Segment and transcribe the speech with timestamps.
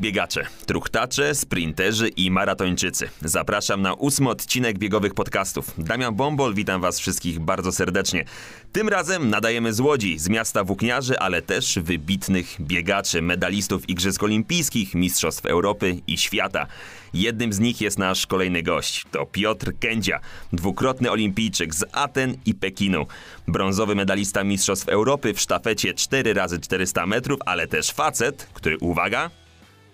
[0.00, 3.08] Biegacze, truchtacze, sprinterzy i maratończycy.
[3.20, 5.72] Zapraszam na ósmy odcinek biegowych podcastów.
[5.78, 8.24] Damian Bombol, witam was wszystkich bardzo serdecznie.
[8.72, 14.94] Tym razem nadajemy z Łodzi, z miasta włókniarzy, ale też wybitnych biegaczy, medalistów Igrzysk Olimpijskich,
[14.94, 16.66] Mistrzostw Europy i Świata.
[17.14, 19.04] Jednym z nich jest nasz kolejny gość.
[19.10, 20.20] To Piotr Kędzia,
[20.52, 23.06] dwukrotny olimpijczyk z Aten i Pekinu.
[23.48, 29.30] Brązowy medalista Mistrzostw Europy w sztafecie 4x400 metrów, ale też facet, który, uwaga,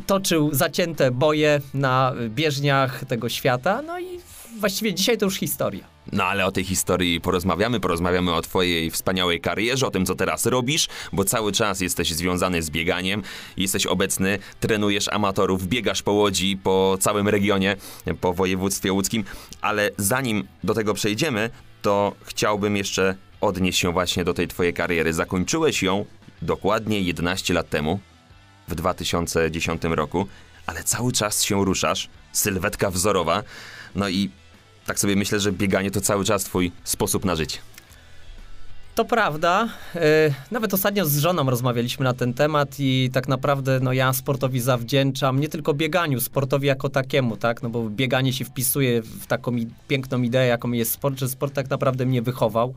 [0.07, 4.21] toczył zacięte boje na bieżniach tego świata, no i
[4.61, 5.97] właściwie dzisiaj to już historia.
[6.13, 10.47] No ale o tej historii porozmawiamy, porozmawiamy o twojej wspaniałej karierze, o tym co teraz
[10.47, 13.23] robisz, bo cały czas jesteś związany z bieganiem,
[13.57, 17.77] jesteś obecny, trenujesz amatorów, biegasz po Łodzi, po całym regionie,
[18.21, 19.25] po województwie łódzkim,
[19.61, 21.51] ale zanim do tego przejdziemy,
[21.83, 25.13] to chciałbym jeszcze odnieść się właśnie do tej twojej kariery.
[25.13, 26.05] Zakończyłeś ją
[26.43, 28.01] dokładnie 11 lat temu,
[28.69, 30.27] w 2010 roku,
[30.67, 33.43] ale cały czas się ruszasz, sylwetka wzorowa,
[33.95, 34.31] no i
[34.87, 37.59] tak sobie myślę, że bieganie to cały czas twój sposób na życie.
[38.97, 39.69] To prawda.
[39.95, 40.01] Yy,
[40.51, 45.41] nawet ostatnio z żoną rozmawialiśmy na ten temat i tak naprawdę no, ja sportowi zawdzięczam
[45.41, 47.63] nie tylko bieganiu, sportowi jako takiemu, tak?
[47.63, 49.53] No bo bieganie się wpisuje w taką
[49.89, 52.75] piękną ideę, jaką jest sport, że sport tak naprawdę mnie wychował.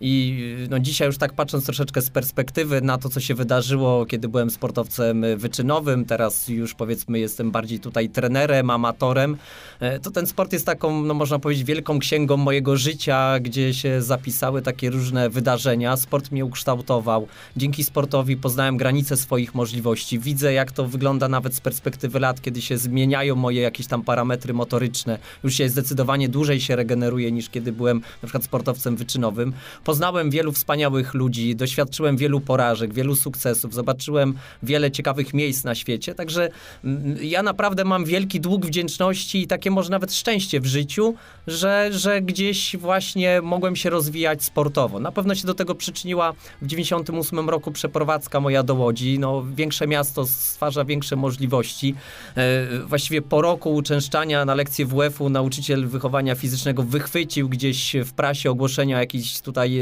[0.00, 4.28] I no dzisiaj już tak patrząc troszeczkę z perspektywy na to, co się wydarzyło, kiedy
[4.28, 9.36] byłem sportowcem wyczynowym, teraz już powiedzmy jestem bardziej tutaj trenerem, amatorem,
[9.80, 14.02] e, to ten sport jest taką, no można powiedzieć, wielką księgą mojego życia, gdzie się
[14.02, 15.96] zapisały takie różne wydarzenia.
[15.96, 17.26] Sport mnie ukształtował.
[17.56, 20.18] Dzięki sportowi poznałem granice swoich możliwości.
[20.18, 24.54] Widzę, jak to wygląda nawet z perspektywy lat, kiedy się zmieniają moje jakieś tam parametry
[24.54, 25.18] motoryczne.
[25.44, 29.52] Już się zdecydowanie dłużej się regeneruje niż kiedy byłem na przykład sportowcem wyczynowym
[29.86, 36.14] Poznałem wielu wspaniałych ludzi, doświadczyłem wielu porażek, wielu sukcesów, zobaczyłem wiele ciekawych miejsc na świecie,
[36.14, 36.48] także
[36.84, 41.14] mm, ja naprawdę mam wielki dług wdzięczności i takie może nawet szczęście w życiu,
[41.46, 45.00] że, że gdzieś właśnie mogłem się rozwijać sportowo.
[45.00, 46.32] Na pewno się do tego przyczyniła
[46.62, 49.18] w 98 roku przeprowadzka moja do Łodzi.
[49.18, 51.94] No, większe miasto stwarza większe możliwości.
[52.36, 58.50] E, właściwie po roku uczęszczania na lekcję WF-u nauczyciel wychowania fizycznego wychwycił gdzieś w prasie
[58.50, 59.75] ogłoszenia jakichś tutaj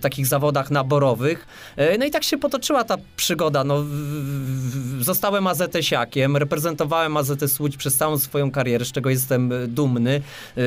[0.00, 1.46] takich zawodach naborowych.
[1.76, 3.64] E, no i tak się potoczyła ta przygoda.
[3.64, 3.84] No,
[5.00, 10.20] zostałem AZS-iakiem, reprezentowałem AZS Łódź przez całą swoją karierę, z czego jestem e, dumny.
[10.56, 10.60] E,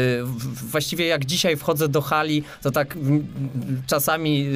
[0.63, 2.97] właściwie jak dzisiaj wchodzę do hali, to tak
[3.87, 4.49] czasami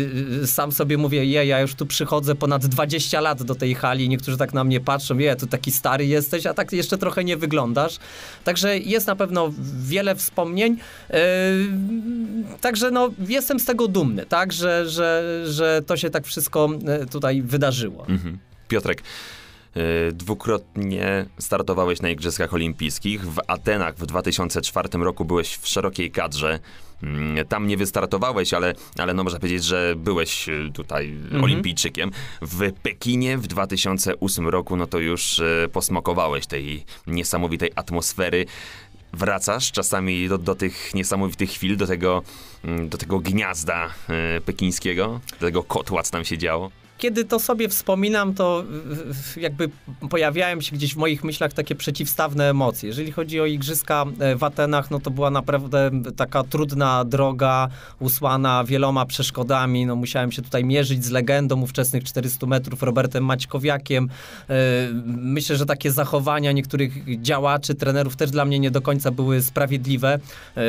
[0.46, 4.38] sam sobie mówię, je, ja już tu przychodzę ponad 20 lat do tej hali, niektórzy
[4.38, 8.00] tak na mnie patrzą, je, tu taki stary jesteś, a tak jeszcze trochę nie wyglądasz.
[8.44, 10.78] Także jest na pewno wiele wspomnień.
[12.62, 16.70] Także no, jestem z tego tego dumny, tak, że, że, że to się tak wszystko
[16.88, 18.06] e, tutaj wydarzyło.
[18.08, 18.38] Mhm.
[18.68, 19.04] Piotrek,
[19.76, 23.26] e, Dwukrotnie startowałeś na Igrzyskach Olimpijskich.
[23.26, 26.60] W Atenach w 2004 roku byłeś w szerokiej kadrze.
[27.04, 31.44] Mm, tam nie wystartowałeś, ale, ale no można powiedzieć, że byłeś e, tutaj mhm.
[31.44, 32.12] olimpijczykiem.
[32.42, 38.46] W Pekinie w 2008 roku, no to już posmokowałeś tej niesamowitej atmosfery
[39.14, 42.24] wracasz czasami do, do tych niesamowitych chwil, do tego,
[42.64, 46.72] mm, do tego gniazda e, pekińskiego, do tego kotła, co tam się działo?
[47.04, 48.64] Kiedy to sobie wspominam, to
[49.38, 49.70] jakby
[50.10, 52.88] pojawiają się gdzieś w moich myślach takie przeciwstawne emocje.
[52.88, 57.70] Jeżeli chodzi o igrzyska e, w Atenach, no to była naprawdę taka trudna droga,
[58.00, 59.86] usłana wieloma przeszkodami.
[59.86, 64.10] No musiałem się tutaj mierzyć z legendą ówczesnych 400 metrów Robertem Maćkowiakiem.
[64.50, 64.54] E,
[65.06, 70.20] myślę, że takie zachowania niektórych działaczy, trenerów też dla mnie nie do końca były sprawiedliwe.
[70.58, 70.62] E,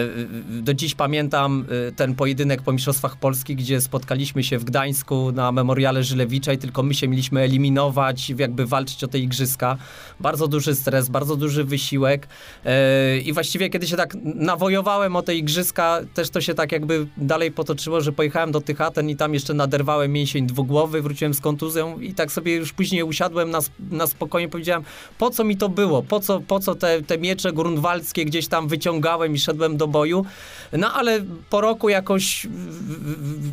[0.62, 1.66] do dziś pamiętam
[1.96, 6.82] ten pojedynek po Mistrzostwach Polski, gdzie spotkaliśmy się w Gdańsku na memoriale Żyle I tylko
[6.82, 9.76] my się mieliśmy eliminować, jakby walczyć o te igrzyska.
[10.20, 12.28] Bardzo duży stres, bardzo duży wysiłek.
[12.64, 17.06] E, i właściwie kiedy się tak nawojowałem o te igrzyska, też to się tak jakby
[17.16, 21.40] dalej potoczyło, że pojechałem do tych Aten i tam jeszcze naderwałem mięsień dwugłowy, wróciłem z
[21.40, 23.58] kontuzją i tak sobie już później usiadłem na,
[23.90, 24.82] na spokojnie, powiedziałem,
[25.18, 28.68] po co mi to było, po co, po co te, te miecze grunwaldzkie gdzieś tam
[28.68, 30.24] wyciągałem i szedłem do boju,
[30.72, 31.20] no ale
[31.50, 32.46] po roku jakoś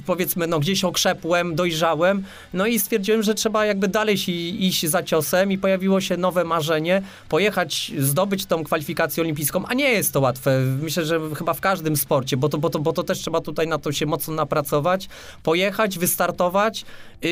[0.06, 4.18] powiedzmy, no gdzieś okrzepłem, dojrzałem, no i stwierdziłem, że trzeba jakby dalej
[4.66, 9.90] iść za ciosem i pojawiło się nowe marzenie, pojechać, zdobyć tą kwalifikację olimpijską, a nie
[9.90, 10.60] jest to łatwe.
[10.82, 13.68] Myślę, że chyba w każdym sporcie, bo to, bo to, bo to też trzeba tutaj
[13.68, 15.10] na to się mocno napracować,
[15.44, 16.86] pojechać, wystartować,
[17.22, 17.30] yy,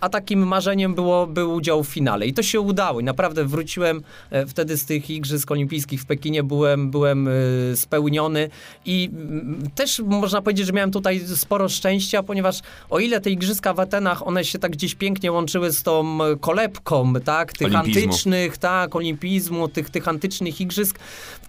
[0.00, 2.26] a takim marzeniem było, był udział w finale.
[2.26, 3.00] I to się udało.
[3.00, 7.28] I naprawdę wróciłem e, wtedy z tych Igrzysk Olimpijskich w Pekinie, byłem, byłem
[7.70, 8.50] yy, spełniony.
[8.86, 9.10] I
[9.74, 12.60] też można powiedzieć, że miałem tutaj sporo szczęścia, ponieważ
[12.90, 17.14] o ile te Igrzyska w Atenach, one się tak gdzieś pięknie łączyły z tą kolebką,
[17.24, 18.02] tak, tych Olimpizmu.
[18.02, 20.98] antycznych, tak, olimpizmu, tych, tych antycznych Igrzysk,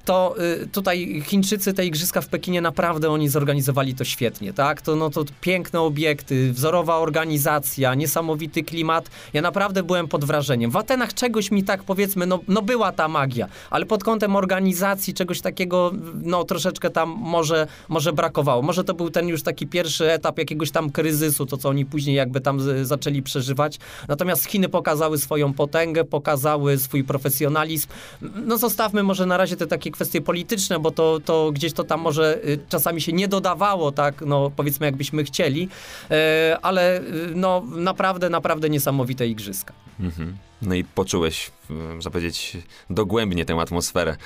[0.08, 4.96] to y, tutaj Chińczycy te Igrzyska w Pekinie naprawdę oni zorganizowali to świetnie, tak, to,
[4.96, 10.72] no, to piękne obiekty, wzorowa organizacja, niesamowity klimat, ja naprawdę byłem pod wrażeniem.
[10.72, 15.14] W Atenach czegoś mi tak powiedzmy, no, no była ta magia, ale pod kątem organizacji
[15.14, 15.92] czegoś takiego,
[16.24, 18.62] no troszeczkę tam może, może brakowało.
[18.62, 22.16] Może to był ten już taki pierwszy etap jakiegoś tam kryzysu, to co oni później
[22.16, 23.80] jakby tam z, zaczęli przeżywać.
[24.08, 27.88] Natomiast Chiny pokazały swoją potęgę, pokazały swój profesjonalizm.
[28.22, 32.02] No zostawmy może na razie te takie kwestie polityczne, bo to, to gdzieś to tam
[32.02, 35.70] może y, czasami się nie dodawało, tak, no powiedzmy jakbyśmy chcieli,
[36.12, 39.74] e, ale y, no naprawdę, naprawdę niesamowite igrzyska.
[40.00, 40.38] Mhm.
[40.62, 42.58] No i poczułeś, można powiedzieć,
[42.90, 44.18] dogłębnie tę atmosferę.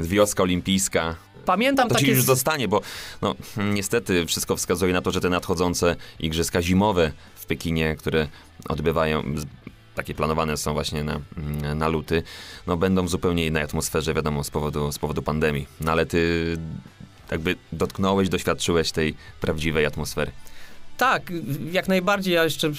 [0.00, 1.16] Wioska olimpijska,
[1.48, 2.10] pamiętam to takie...
[2.10, 2.80] już zostanie, bo
[3.22, 7.12] no, niestety wszystko wskazuje na to, że te nadchodzące igrzyska zimowe
[7.48, 8.28] Pekinie, które
[8.68, 9.22] odbywają
[9.94, 11.20] takie planowane są właśnie na,
[11.74, 12.22] na luty,
[12.66, 15.66] no będą w zupełnie innej atmosferze, wiadomo, z powodu, z powodu pandemii.
[15.80, 16.56] No ale ty
[17.30, 20.32] jakby dotknąłeś, doświadczyłeś tej prawdziwej atmosfery.
[20.96, 21.32] Tak,
[21.72, 22.34] jak najbardziej.
[22.34, 22.72] Ja jeszcze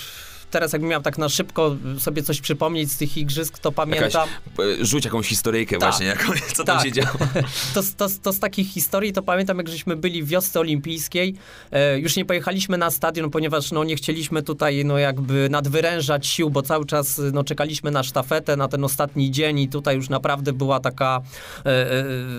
[0.52, 4.30] teraz jakbym miał tak na szybko sobie coś przypomnieć z tych igrzysk, to pamiętam...
[4.58, 5.90] Jakaś, e, rzuć jakąś historyjkę tak.
[5.90, 6.76] właśnie, jaką, co tak.
[6.76, 7.18] tam się działo.
[7.74, 11.36] to, to, to z takich historii to pamiętam, jak żeśmy byli w wiosce olimpijskiej,
[11.72, 16.50] e, już nie pojechaliśmy na stadion, ponieważ no, nie chcieliśmy tutaj no, jakby nadwyrężać sił,
[16.50, 20.54] bo cały czas no, czekaliśmy na sztafetę, na ten ostatni dzień i tutaj już naprawdę
[20.54, 21.22] była taka,
[21.66, 21.86] e,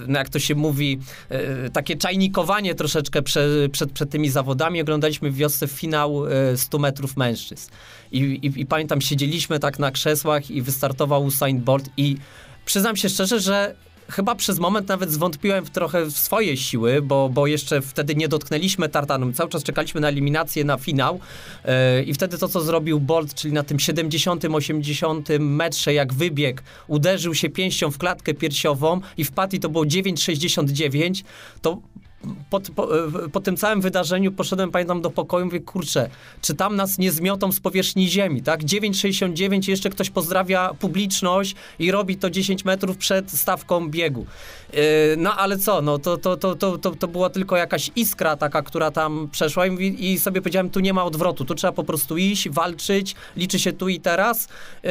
[0.07, 0.99] no, jak to się mówi,
[1.73, 4.81] takie czajnikowanie troszeczkę prze, przed, przed tymi zawodami.
[4.81, 6.25] Oglądaliśmy w wiosce finał
[6.57, 7.71] 100 e, metrów mężczyzn.
[8.13, 12.17] I, i, I, pamiętam, siedzieliśmy tak na krzesłach i wystartował Usain Bolt i
[12.65, 13.75] przyznam się szczerze, że
[14.11, 18.29] chyba przez moment nawet zwątpiłem w trochę w swoje siły, bo, bo jeszcze wtedy nie
[18.29, 19.33] dotknęliśmy tartanu.
[19.33, 21.21] Cały czas czekaliśmy na eliminację, na finał
[21.65, 27.35] yy, i wtedy to, co zrobił Bolt, czyli na tym 70-80 metrze, jak wybieg, uderzył
[27.35, 31.25] się pięścią w klatkę piersiową i wpadł i to było 9,69,
[31.63, 31.79] to
[32.51, 32.89] po, po,
[33.33, 36.11] po, tym całym wydarzeniu poszedłem, pamiętam, do pokoju, mówię, kurczę,
[36.43, 38.63] czy tam nas nie zmiotą z powierzchni ziemi, tak?
[38.63, 44.27] 9,69, jeszcze ktoś pozdrawia publiczność i robi to 10 metrów przed stawką biegu.
[44.73, 44.81] Yy,
[45.17, 48.63] no ale co, no to, to, to, to, to, to była tylko jakaś iskra taka,
[48.63, 52.17] która tam przeszła i, i sobie powiedziałem, tu nie ma odwrotu, tu trzeba po prostu
[52.17, 54.49] iść, walczyć, liczy się tu i teraz.
[54.83, 54.91] Yy,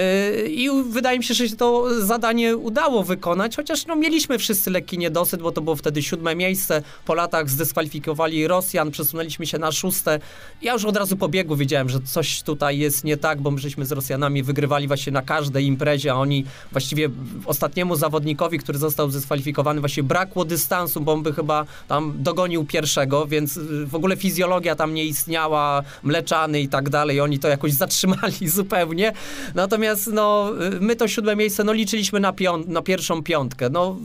[0.50, 4.98] i wydaje mi się, że się to zadanie udało wykonać, chociaż no mieliśmy wszyscy lekki
[4.98, 10.20] niedosyt, bo to było wtedy siódme miejsce, Polacy latach zdyskwalifikowali Rosjan, przesunęliśmy się na szóste.
[10.62, 13.60] Ja już od razu po biegu wiedziałem, że coś tutaj jest nie tak, bo my
[13.60, 17.10] żeśmy z Rosjanami wygrywali właśnie na każdej imprezie, a oni właściwie
[17.46, 23.28] ostatniemu zawodnikowi, który został zdyskwalifikowany, właśnie brakło dystansu, bo on by chyba tam dogonił pierwszego,
[23.28, 28.50] więc w ogóle fizjologia tam nie istniała, mleczany i tak dalej, oni to jakoś zatrzymali
[28.60, 29.14] zupełnie.
[29.56, 33.70] Natomiast no, my to siódme miejsce, no liczyliśmy na, piąt, na pierwszą piątkę.
[33.70, 33.98] No,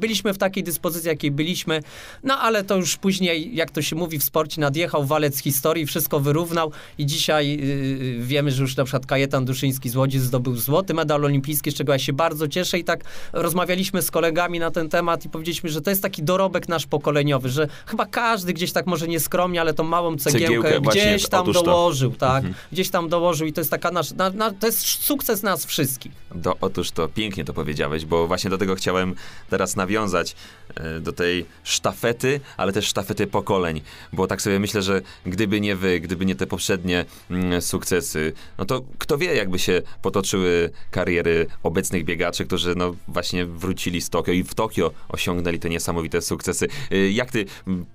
[0.00, 1.82] byliśmy w takiej dyspozycji, jakiej byliśmy,
[2.24, 6.20] no ale to już później, jak to się mówi w sporcie, nadjechał walec historii, wszystko
[6.20, 6.72] wyrównał.
[6.98, 11.24] I dzisiaj yy, wiemy, że już na przykład Kajetan Duszyński z Łodzi zdobył złoty medal
[11.24, 12.78] olimpijski, z czego ja się bardzo cieszę.
[12.78, 16.68] I tak rozmawialiśmy z kolegami na ten temat i powiedzieliśmy, że to jest taki dorobek
[16.68, 21.28] nasz pokoleniowy, że chyba każdy gdzieś tak może nieskromnie, ale tą małą cegiełkę, cegiełkę gdzieś
[21.28, 22.18] tam dołożył, to.
[22.18, 22.36] tak?
[22.36, 22.54] Mhm.
[22.72, 26.12] Gdzieś tam dołożył i to jest taka nasz, na, na, to jest sukces nas wszystkich.
[26.34, 29.14] Do, otóż to, pięknie to powiedziałeś, bo właśnie do tego chciałem
[29.50, 30.36] teraz nawiązać,
[30.74, 33.80] e, do tej sztafety, ale też sztafety pokoleń,
[34.12, 38.64] bo tak sobie myślę, że gdyby nie wy, gdyby nie te poprzednie mm, sukcesy, no
[38.64, 44.32] to kto wie, jakby się potoczyły kariery obecnych biegaczy, którzy no właśnie wrócili z Tokio
[44.32, 46.68] i w Tokio osiągnęli te niesamowite sukcesy.
[46.92, 47.86] Y, jak ty mm,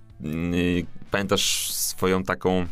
[0.54, 2.68] y, pamiętasz swoją taką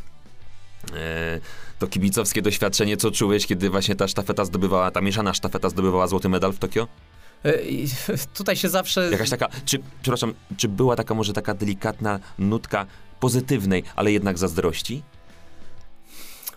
[0.94, 1.40] e,
[1.80, 6.30] to kibicowskie doświadczenie, co czułeś, kiedy właśnie ta sztafeta zdobywała, ta mieszana sztafeta zdobywała złoty
[6.30, 6.88] medal w Tokio?
[7.44, 7.88] E, i
[8.38, 9.10] Tutaj się zawsze...
[9.12, 12.86] Jakaś taka, czy, przepraszam, czy była taka może taka delikatna nutka
[13.20, 15.04] pozytywnej, ale jednak zazdrości?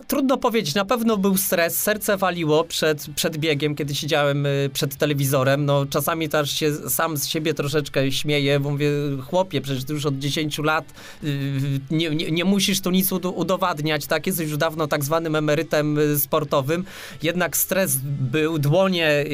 [0.09, 4.97] Trudno powiedzieć, na pewno był stres, serce waliło przed, przed biegiem, kiedy siedziałem y, przed
[4.97, 5.65] telewizorem.
[5.65, 8.91] No, czasami też się sam z siebie troszeczkę śmieję, bo mówię,
[9.27, 10.85] chłopie, przecież ty już od 10 lat
[11.25, 14.27] y, nie, nie, nie musisz tu nic ud- udowadniać, tak?
[14.27, 16.85] Jesteś już dawno tak zwanym emerytem y, sportowym.
[17.23, 19.25] Jednak stres był, dłonie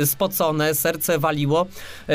[0.00, 1.66] y, spocone, serce waliło.
[2.10, 2.14] Y,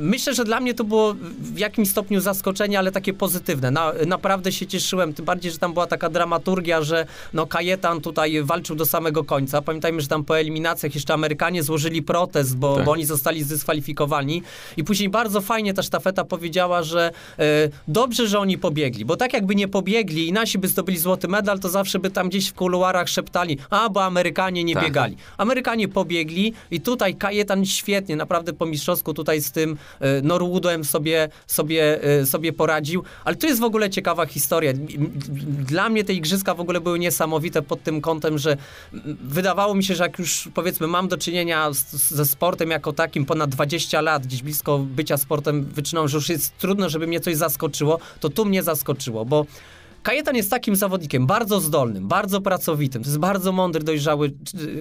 [0.00, 3.70] Myślę, że dla mnie to było w jakimś stopniu zaskoczenie, ale takie pozytywne.
[3.70, 8.42] Na, naprawdę się cieszyłem, tym bardziej, że tam była taka dramaturgia, że no Kajetan tutaj
[8.42, 9.62] walczył do samego końca.
[9.62, 12.84] Pamiętajmy, że tam po eliminacjach jeszcze Amerykanie złożyli protest, bo, Tak.
[12.84, 14.42] bo oni zostali zdyskwalifikowani.
[14.76, 17.42] I później bardzo fajnie ta sztafeta powiedziała, że e,
[17.88, 21.60] dobrze, że oni pobiegli, bo tak jakby nie pobiegli i nasi by zdobyli złoty medal,
[21.60, 24.84] to zawsze by tam gdzieś w kuluarach szeptali, a bo Amerykanie nie Tak.
[24.84, 25.16] biegali.
[25.38, 31.28] Amerykanie pobiegli i tutaj Kajetan świetnie, naprawdę po mistrzowsku tutaj z tym e, Norwoodem sobie,
[31.46, 33.02] sobie, e, sobie poradził.
[33.24, 34.72] Ale to jest w ogóle ciekawa historia.
[35.66, 38.56] Dla mnie te igrzyska w ogóle były niesamowite pod tym kątem, że
[39.20, 43.24] wydawało mi się, że jak już powiedzmy mam do czynienia z- ze sportem jako takim
[43.24, 47.36] ponad 20 lat, gdzieś blisko bycia sportem wyczyną, że już jest trudno, żeby mnie coś
[47.36, 49.46] zaskoczyło, to tu mnie zaskoczyło, bo
[50.06, 54.30] Kajetan jest takim zawodnikiem, bardzo zdolnym, bardzo pracowitym, to jest bardzo mądry, dojrzały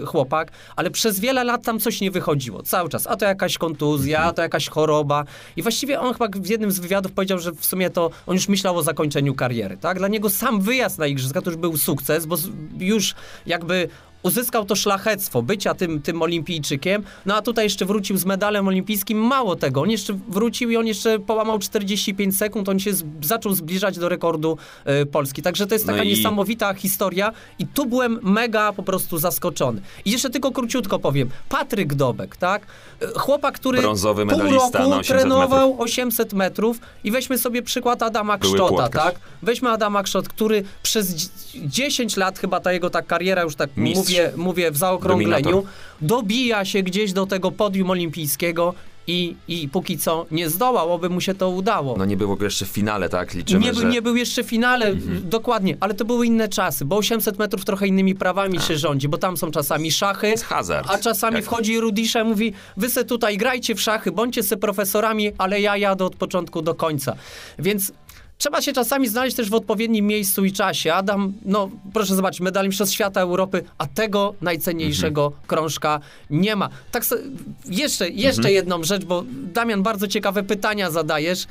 [0.02, 3.08] y, chłopak, ale przez wiele lat tam coś nie wychodziło, cały czas.
[3.08, 5.26] A to jakaś kontuzja, a to jakaś choroba.
[5.56, 8.48] I właściwie on chyba w jednym z wywiadów powiedział, że w sumie to on już
[8.48, 9.98] myślał o zakończeniu kariery, tak?
[9.98, 12.36] Dla niego sam wyjazd na Igrzyska to już był sukces, bo
[12.80, 13.16] już
[13.46, 13.90] jakby
[14.26, 19.18] uzyskał to szlachectwo bycia tym, tym olimpijczykiem, no a tutaj jeszcze wrócił z medalem olimpijskim.
[19.18, 23.54] Mało tego, on jeszcze wrócił i on jeszcze połamał 45 sekund, on się z, zaczął
[23.54, 25.42] zbliżać do rekordu e, Polski.
[25.42, 29.82] Także to jest No taka i- niesamowita historia i tu byłem mega po prostu zaskoczony.
[30.06, 31.30] I jeszcze tylko króciutko powiem.
[31.50, 32.62] Patryk Dobek, tak?
[33.02, 37.62] E, Chłopak, który Brązowy pół medalista roku na 800 trenował 800 metrów i weźmy sobie
[37.62, 39.04] przykład Adama Były Ksztota, płotkarz.
[39.06, 39.16] tak?
[39.42, 43.70] Weźmy Adama Ksztot, który przez dzi- 10 lat chyba ta jego ta kariera już tak
[43.78, 43.98] Mistrz.
[44.10, 45.72] mówię, mówię w zaokrągleniu, Dominator.
[46.02, 48.74] dobija się gdzieś do tego podium olimpijskiego
[49.08, 51.96] i, i póki co nie zdołał, oby mu się to udało.
[51.98, 53.34] No nie było go jeszcze w finale, tak?
[53.34, 53.70] Liczymy, Nie, że...
[53.70, 53.86] Mhm.
[53.88, 57.66] był- nie był jeszcze w finale, dokładnie, ale to były inne czasy, bo 800 metrów
[57.66, 60.88] trochę innymi prawami się rządzi, bo tam są czasami szachy, jest hazard.
[60.92, 64.58] a czasami Jak- wchodzi Rudisza i mówi, wy se tutaj grajcie w szachy, bądźcie se
[64.58, 67.16] profesorami, ale ja jadę od początku do końca.
[67.60, 67.92] Więc
[68.38, 70.94] trzeba się czasami znaleźć też w odpowiednim miejscu i czasie.
[70.94, 75.44] Adam, no proszę zobaczyć, medal Mistrzostw Świata Europy, a tego najcenniejszego Mhm.
[75.48, 76.00] krążka
[76.30, 76.70] nie ma.
[76.92, 77.16] Tak se,
[77.70, 78.56] jeszcze, jeszcze Mhm.
[78.56, 79.24] jedną rzecz, bo
[79.54, 81.44] Damian, bardzo ciekawe pytania zadajesz.
[81.44, 81.48] Y,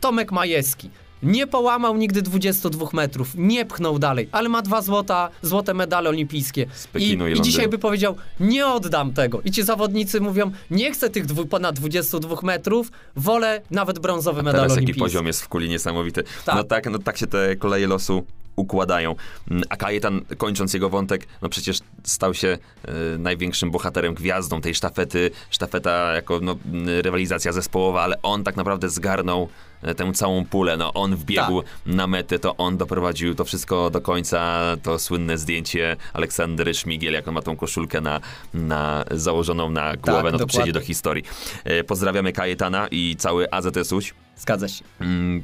[0.00, 0.90] Tomek Majewski.
[1.22, 6.66] Nie połamał nigdy 22 metrów, nie pchnął dalej, ale ma dwa złota, złote medale olimpijskie.
[6.74, 9.40] Z Pekinu i I, I dzisiaj by powiedział, nie oddam tego.
[9.44, 14.52] I ci zawodnicy mówią, nie chcę tych dwu, ponad 22 metrów, wolę nawet brązowy medal
[14.60, 15.00] Teraz jaki olimpijski.
[15.00, 16.24] poziom jest w kuli niesamowity.
[16.44, 16.54] Tak.
[16.54, 18.24] No tak, no tak się te koleje losu
[18.56, 19.14] układają.
[19.50, 22.48] Mm, A Kajetan, kończąc jego wątek, no przecież stał się
[22.84, 25.30] e, największym bohaterem, gwiazdą tej sztafety.
[25.50, 29.48] Sztafeta jako no, m, rywalizacja zespołowa, ale on tak naprawdę zgarnął
[29.82, 30.76] e, tę całą pulę.
[30.76, 31.70] No, on wbiegł Tak.
[31.86, 34.62] na metę, to on doprowadził to wszystko do końca.
[34.82, 38.20] To słynne zdjęcie Aleksandry Szmigiel, jak on ma tą koszulkę na,
[38.54, 40.46] na, założoną na głowę, no to dokładnie.
[40.46, 41.24] przejdzie do historii.
[41.64, 44.14] E, Pozdrawiamy Kajetana i cały AZS Łódź.
[44.36, 44.84] Zgadza się.
[45.00, 45.42] Mm,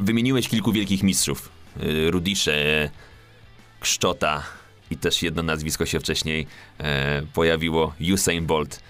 [0.00, 1.48] Wymieniłeś kilku wielkich mistrzów.
[1.82, 2.90] Y, Rudisze,
[3.80, 4.42] Kszczota
[4.90, 6.46] i też jedno nazwisko się wcześniej
[6.78, 7.94] e, pojawiło.
[8.12, 8.80] Usain Bolt.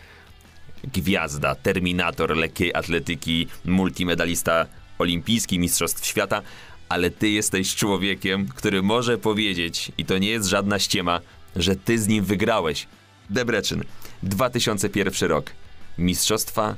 [0.85, 4.67] Gwiazda, terminator lekkiej atletyki, multimedalista
[4.99, 6.43] olimpijski, mistrzostw świata.
[6.89, 11.21] Ale ty jesteś człowiekiem, który może powiedzieć, i to nie jest żadna ściema,
[11.57, 12.87] że ty z nim wygrałeś.
[13.31, 13.85] Debreczyn,
[14.23, 15.51] 2001 rok.
[15.99, 16.75] Mistrzostwa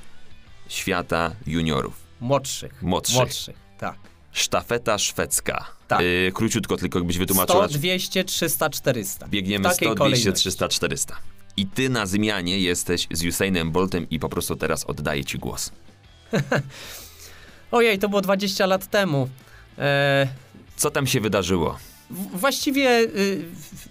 [0.68, 1.94] świata juniorów.
[2.20, 2.82] Młodszych.
[2.82, 3.16] Młodszych.
[3.16, 3.96] Młodszych, tak.
[4.32, 5.77] Sztafeta szwedzka.
[5.88, 6.00] Tak.
[6.00, 7.68] Yy, króciutko tylko jakbyś wytłumaczyła.
[7.68, 9.28] 100, 200, 300, 400.
[9.28, 10.32] Biegniemy W takiej 100, 200, kolejności.
[10.40, 11.16] 300, 400.
[11.56, 15.72] I ty na zmianie jesteś z Usainem Boltem i po prostu teraz oddaję ci głos.
[17.70, 19.28] Ojej, to było 20 lat temu.
[19.78, 20.28] E,
[20.76, 21.78] Co tam się wydarzyło?
[22.10, 23.44] w- właściwie y,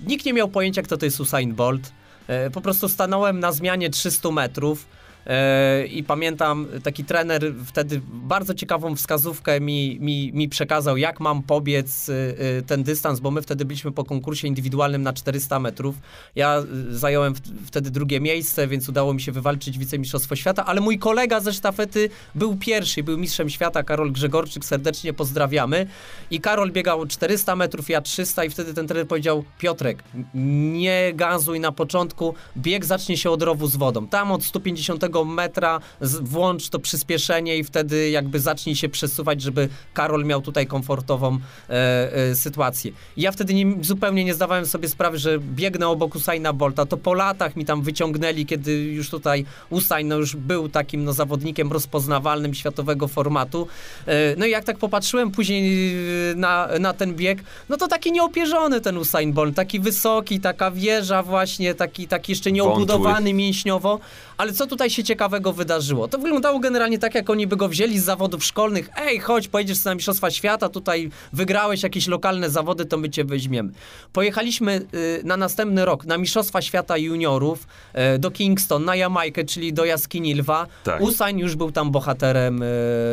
[0.08, 1.92] nikt nie miał pojęcia, kto to jest Usain Bolt.
[2.28, 4.86] E, po prostu stanąłem na zmianie 300 metrów.
[5.28, 11.44] E, i pamiętam taki trener wtedy bardzo ciekawą wskazówkę mi, mi, mi przekazał, jak mam
[11.44, 15.96] pobiec e, ten dystans, bo my wtedy byliśmy po konkursie indywidualnym na 400 metrów.
[16.36, 17.34] Ja zająłem
[17.66, 22.10] wtedy drugie miejsce, więc udało mi się wywalczyć wicemistrzostwo świata, ale mój kolega ze sztafety
[22.36, 25.88] był pierwszy, był mistrzem świata, Karol Grzegorczyk, serdecznie pozdrawiamy.
[26.32, 30.04] I Karol biegał 400 metrów, ja 300 i wtedy ten trener powiedział, Piotrek,
[30.34, 34.08] nie gazuj na początku, bieg zacznie się od rowu z wodą.
[34.08, 35.80] Tam od 150 metra
[36.22, 42.14] włącz to przyspieszenie i wtedy jakby zacznij się przesuwać, żeby Karol miał tutaj komfortową e,
[42.14, 42.92] e, sytuację.
[43.18, 46.86] I ja wtedy nie, zupełnie nie zdawałem sobie sprawy, że biegnę obok Usaina Bolta.
[46.86, 51.14] To po latach mi tam wyciągnęli, kiedy już tutaj Usain no, już był takim no,
[51.14, 53.68] zawodnikiem rozpoznawalnym światowego formatu.
[54.06, 55.96] E, no i jak tak popatrzyłem później
[56.32, 60.72] e, na, na ten bieg, no to taki nieopierzony ten Usain Bolt, taki wysoki, taka
[60.72, 64.00] wieża właśnie, taki, taki jeszcze nieobudowany mięśniowo.
[64.38, 66.08] Ale co tutaj się ciekawego wydarzyło?
[66.08, 68.90] To wyglądało generalnie tak, jak oni by go wzięli z zawodów szkolnych.
[68.98, 73.72] Ej, chodź, pojedziesz na Mistrzostwa Świata, tutaj wygrałeś jakieś lokalne zawody, to my cię weźmiemy.
[74.14, 77.68] Pojechaliśmy y, na następny rok na Mistrzostwa Świata Juniorów
[78.16, 80.68] y, do Kingston, na Jamajkę, czyli do jaskini Lwa.
[80.84, 81.02] Tak.
[81.02, 82.66] Usain już był tam bohaterem y,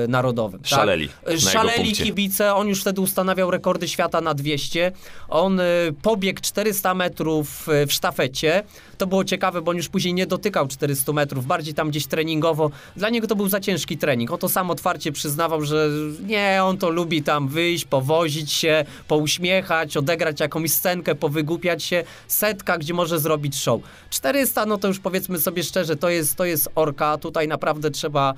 [0.08, 0.60] narodowym.
[0.64, 1.08] Szaleli.
[1.08, 1.38] Tak?
[1.38, 4.92] Szaleli kibice, on już wtedy ustanawiał rekordy świata na 200.
[5.28, 5.62] On y,
[6.02, 8.62] pobiegł 400 metrów y, w sztafecie.
[8.98, 12.70] To było ciekawe, bo on już później nie dotykał 400 metrów, bardziej tam gdzieś treningowo.
[12.96, 14.30] Dla niego to był za ciężki trening.
[14.30, 15.88] On to sam otwarcie przyznawał, że
[16.26, 22.04] nie, on to lubi tam wyjść, powozić się, pouśmiechać, odegrać jakąś scenkę, powygłupiać się.
[22.28, 23.80] Setka, gdzie może zrobić show.
[24.10, 27.18] 400, no to już powiedzmy sobie szczerze, to jest, to jest orka.
[27.18, 28.34] Tutaj naprawdę trzeba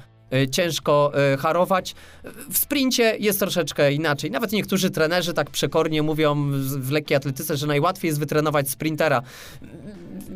[0.50, 1.95] ciężko e, harować.
[2.50, 4.30] W sprincie jest troszeczkę inaczej.
[4.30, 9.23] Nawet niektórzy trenerzy tak przekornie mówią w lekkiej atletyce, że najłatwiej jest wytrenować sprintera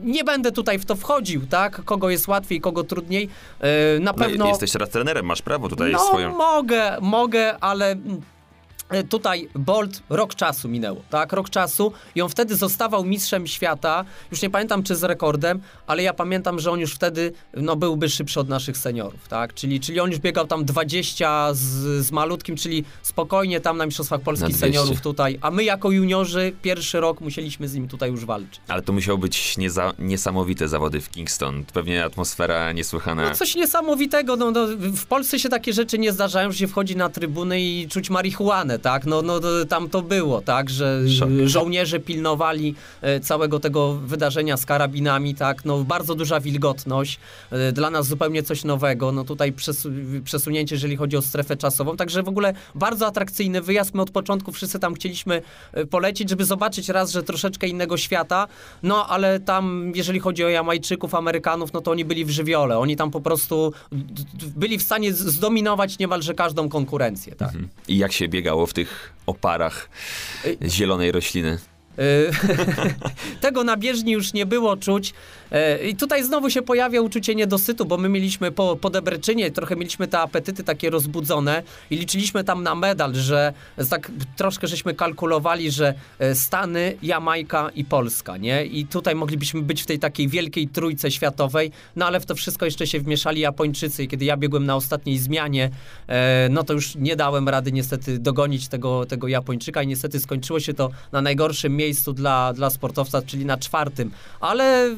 [0.03, 1.85] nie będę tutaj w to wchodził, tak?
[1.85, 3.29] Kogo jest łatwiej, kogo trudniej.
[3.61, 4.49] E, na no, pewno...
[4.49, 6.37] Jesteś teraz trenerem, masz prawo tutaj no, swoją...
[6.37, 7.97] mogę, mogę, ale
[9.09, 11.33] tutaj Bolt rok czasu minęło, tak?
[11.33, 14.05] Rok czasu i on wtedy zostawał mistrzem świata.
[14.31, 18.09] Już nie pamiętam czy z rekordem, ale ja pamiętam, że on już wtedy no, byłby
[18.09, 19.55] szybszy od naszych seniorów, tak?
[19.55, 21.59] Czyli, czyli on już biegał tam 20 z,
[22.07, 27.01] z malutkim, czyli spokojnie tam na Mistrzostwach Polskich seniorów tutaj, a my jako juniorzy pierwszy
[27.01, 28.61] rok musieliśmy z nim tutaj już walczyć.
[28.69, 31.65] Ale to musiało być nieza, niesamowite zawody w Kingston.
[31.73, 33.29] Pewnie atmosfera niesłychana.
[33.29, 34.37] No coś niesamowitego.
[34.37, 37.89] No, no, w Polsce się takie rzeczy nie zdarzają, że się wchodzi na trybuny i
[37.89, 39.07] czuć marihuanę, tak?
[39.07, 41.29] No, no tam to było, tak, że Szok.
[41.45, 47.19] żołnierze pilnowali e, całego tego wydarzenia z karabinami, tak, no bardzo duża wilgotność,
[47.51, 49.53] e, dla nas zupełnie coś nowego, no tutaj
[50.25, 54.53] przesunięcie, jeżeli chodzi o strefę czasową, także w ogóle bardzo atrakcyjny wyjazd, my od początku
[54.53, 58.47] wszyscy tam chcieliśmy e, polecieć, żeby zobaczyć raz, że troszeczkę innego świata,
[58.83, 62.97] no ale tam, jeżeli chodzi o Jamajczyków, Amerykanów, no to oni byli w żywiole, oni
[62.97, 63.73] tam po prostu
[64.57, 67.49] byli w stanie zdominować niemalże każdą konkurencję, tak.
[67.49, 67.69] Mhm.
[67.89, 69.89] I jak się biegało w tych oparach
[70.69, 71.59] zielonej rośliny?
[71.99, 72.31] Y,
[73.41, 75.15] tego na bieżni już nie było czuć.
[75.53, 79.77] Y, I tutaj znowu się pojawia uczucie niedosytu, bo my mieliśmy po, po Debreczynie, trochę
[79.77, 83.53] mieliśmy te apetyty takie rozbudzone i liczyliśmy tam na medal, że
[83.91, 88.65] tak troszkę żeśmy kalkulowali, że y, Stany, Jamajka i Polska, nie?
[88.65, 92.65] I tutaj moglibyśmy być w tej takiej wielkiej trójce światowej, no ale w to wszystko
[92.65, 95.71] jeszcze się wmieszali Japończycy i kiedy ja biegłem na ostatniej zmianie,
[96.51, 100.75] no to już nie dałem rady niestety dogonić tego, tego Japończyka i niestety skończyło się
[100.75, 104.11] to na najgorszym miejscu dla, dla sportowca, czyli na czwartym.
[104.41, 104.97] Ale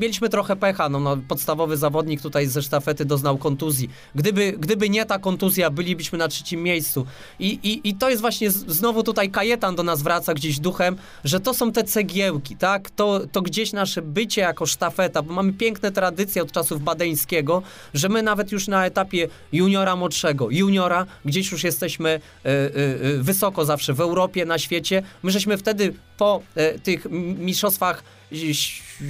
[0.00, 0.88] mieliśmy trochę pecha.
[0.88, 3.90] No, no, podstawowy zawodnik tutaj ze sztafety doznał kontuzji.
[4.14, 7.06] Gdyby, gdyby nie ta kontuzja, bylibyśmy na trzecim miejscu.
[7.38, 11.40] I, i, i to jest właśnie znowu tutaj Kajetan do nas wraca gdzieś duchem, że
[11.40, 12.90] to są te cegiełki, tak?
[12.90, 17.62] To, to gdzieś nasze bycie jako sztafeta, bo mamy piękne tradycje od czasów badeńskiego,
[17.94, 23.22] że my nawet już na etapie juniora młodszego, juniora, gdzieś już jesteśmy y, y, y,
[23.22, 25.02] wysoko zawsze w Europie, na świecie.
[25.22, 26.42] My żeśmy wtedy po
[26.82, 27.06] tych
[27.38, 28.02] mistrzostwach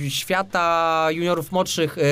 [0.08, 2.02] świata juniorów młodszych e,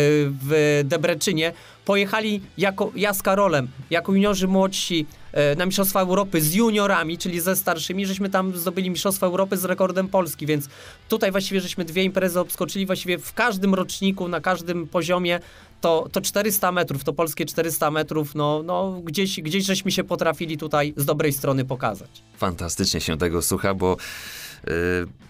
[0.43, 1.53] w Debreczynie
[1.85, 7.41] pojechali jako, ja z Karolem, jako juniorzy młodsi e, na Mistrzostwa Europy z juniorami, czyli
[7.41, 10.69] ze starszymi, żeśmy tam zdobyli Mistrzostwa Europy z rekordem Polski, więc
[11.09, 15.41] tutaj właściwie żeśmy dwie imprezy obskoczyli, właściwie w każdym roczniku, na każdym poziomie
[15.81, 20.59] to, to 400 metrów, to polskie 400 metrów, no, no gdzieś, gdzieś żeśmy się potrafili
[20.59, 22.11] tutaj z dobrej strony pokazać.
[22.37, 23.97] Fantastycznie się tego słucha, bo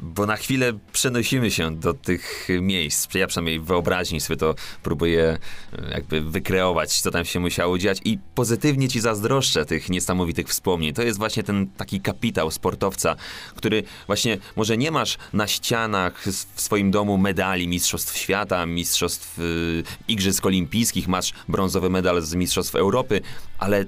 [0.00, 3.14] bo na chwilę przenosimy się do tych miejsc.
[3.14, 5.38] Ja przynajmniej w wyobraźni sobie to próbuję
[5.78, 10.94] y, jakby wykreować, co tam się musiało dziać i pozytywnie ci zazdroszczę tych niesamowitych wspomnień.
[10.94, 13.16] To jest właśnie ten taki kapitał sportowca,
[13.56, 16.22] który właśnie może nie masz na ścianach
[16.54, 22.74] w swoim domu medali Mistrzostw Świata, Mistrzostw y, Igrzysk Olimpijskich, masz brązowy medal z Mistrzostw
[22.74, 23.20] Europy,
[23.58, 23.84] ale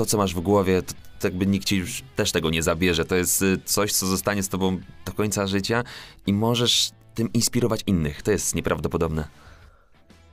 [0.00, 3.04] to, co masz w głowie, to, to jakby nikt ci już też tego nie zabierze.
[3.04, 5.84] To jest y, coś, co zostanie z tobą do końca życia
[6.26, 8.22] i możesz tym inspirować innych.
[8.22, 9.28] To jest nieprawdopodobne.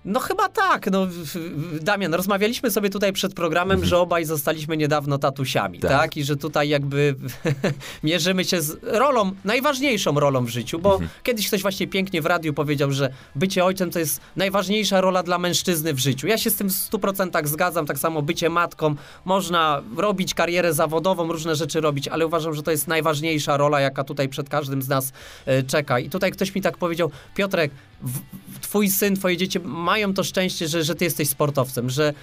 [0.07, 0.91] No chyba tak.
[0.91, 1.07] No,
[1.81, 5.91] Damian, rozmawialiśmy sobie tutaj przed programem, że obaj zostaliśmy niedawno tatusiami, tak?
[5.91, 6.17] tak?
[6.17, 7.15] I że tutaj jakby
[8.03, 11.09] mierzymy się z rolą, najważniejszą rolą w życiu, bo mhm.
[11.23, 15.37] kiedyś ktoś właśnie pięknie w radiu powiedział, że bycie ojcem to jest najważniejsza rola dla
[15.37, 16.27] mężczyzny w życiu.
[16.27, 18.95] Ja się z tym w 100% zgadzam, tak samo bycie matką.
[19.25, 24.03] Można robić karierę zawodową, różne rzeczy robić, ale uważam, że to jest najważniejsza rola, jaka
[24.03, 25.13] tutaj przed każdym z nas
[25.45, 25.99] e, czeka.
[25.99, 27.71] I tutaj ktoś mi tak powiedział, Piotrek,
[28.61, 32.13] twój syn, twoje dzieci mają to szczęście, że, że ty jesteś sportowcem, że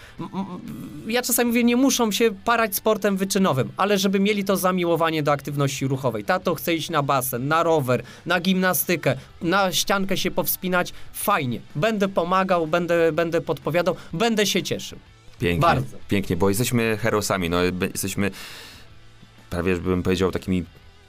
[1.07, 5.33] ja czasami mówię, nie muszą się parać sportem wyczynowym, ale żeby mieli to zamiłowanie do
[5.33, 6.25] aktywności ruchowej.
[6.25, 11.61] Tato chce iść na basen, na rower, na gimnastykę, na ściankę się powspinać, fajnie.
[11.77, 14.99] Będę pomagał, będę, będę podpowiadał, będę się cieszył.
[15.39, 15.97] Pięknie, Bardzo.
[16.09, 17.59] pięknie, bo jesteśmy herosami, no
[17.93, 18.31] jesteśmy
[19.51, 20.65] prawie, bym powiedział, takimi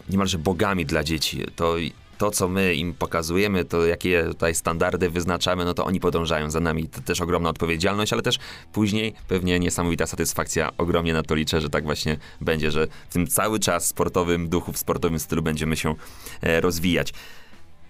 [0.10, 1.44] niemalże bogami dla dzieci.
[1.56, 1.76] To
[2.18, 6.60] to, co my im pokazujemy, to jakie tutaj standardy wyznaczamy, no to oni podążają za
[6.60, 6.88] nami.
[6.88, 8.40] To też ogromna odpowiedzialność, ale też
[8.74, 10.72] później pewnie niesamowita satysfakcja.
[10.78, 14.74] Ogromnie na to liczę, że tak właśnie będzie, że w tym cały czas sportowym duchu,
[14.74, 15.96] w sportowym stylu będziemy się
[16.42, 17.14] e, rozwijać.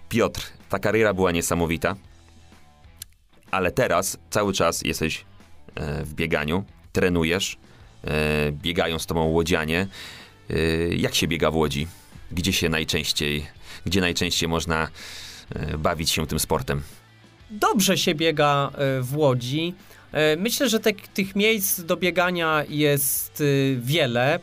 [0.08, 1.96] Piotr, ta kariera była niesamowita,
[3.50, 5.24] ale teraz cały czas jesteś
[5.74, 7.58] e, w bieganiu, trenujesz,
[8.04, 9.86] e, biegają z tobą łodzianie.
[10.90, 11.86] Jak się biega w Łodzi?
[12.32, 13.46] Gdzie się najczęściej
[13.86, 14.88] gdzie najczęściej można
[15.54, 16.82] e, bawić się tym sportem?
[17.50, 19.74] Dobrze się biega e, w Łodzi.
[20.12, 23.42] E, myślę, że te, tych miejsc do biegania jest
[23.78, 24.40] wiele.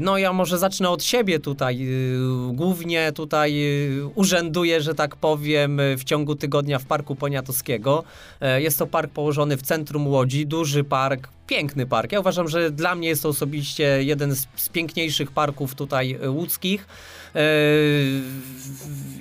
[0.00, 1.86] No ja może zacznę od siebie tutaj.
[2.52, 3.54] Głównie tutaj
[4.14, 8.04] urzęduję, że tak powiem, w ciągu tygodnia w Parku Poniatowskiego.
[8.58, 12.12] Jest to park położony w centrum Łodzi, duży park, piękny park.
[12.12, 16.86] Ja uważam, że dla mnie jest to osobiście jeden z, z piękniejszych parków tutaj łódzkich.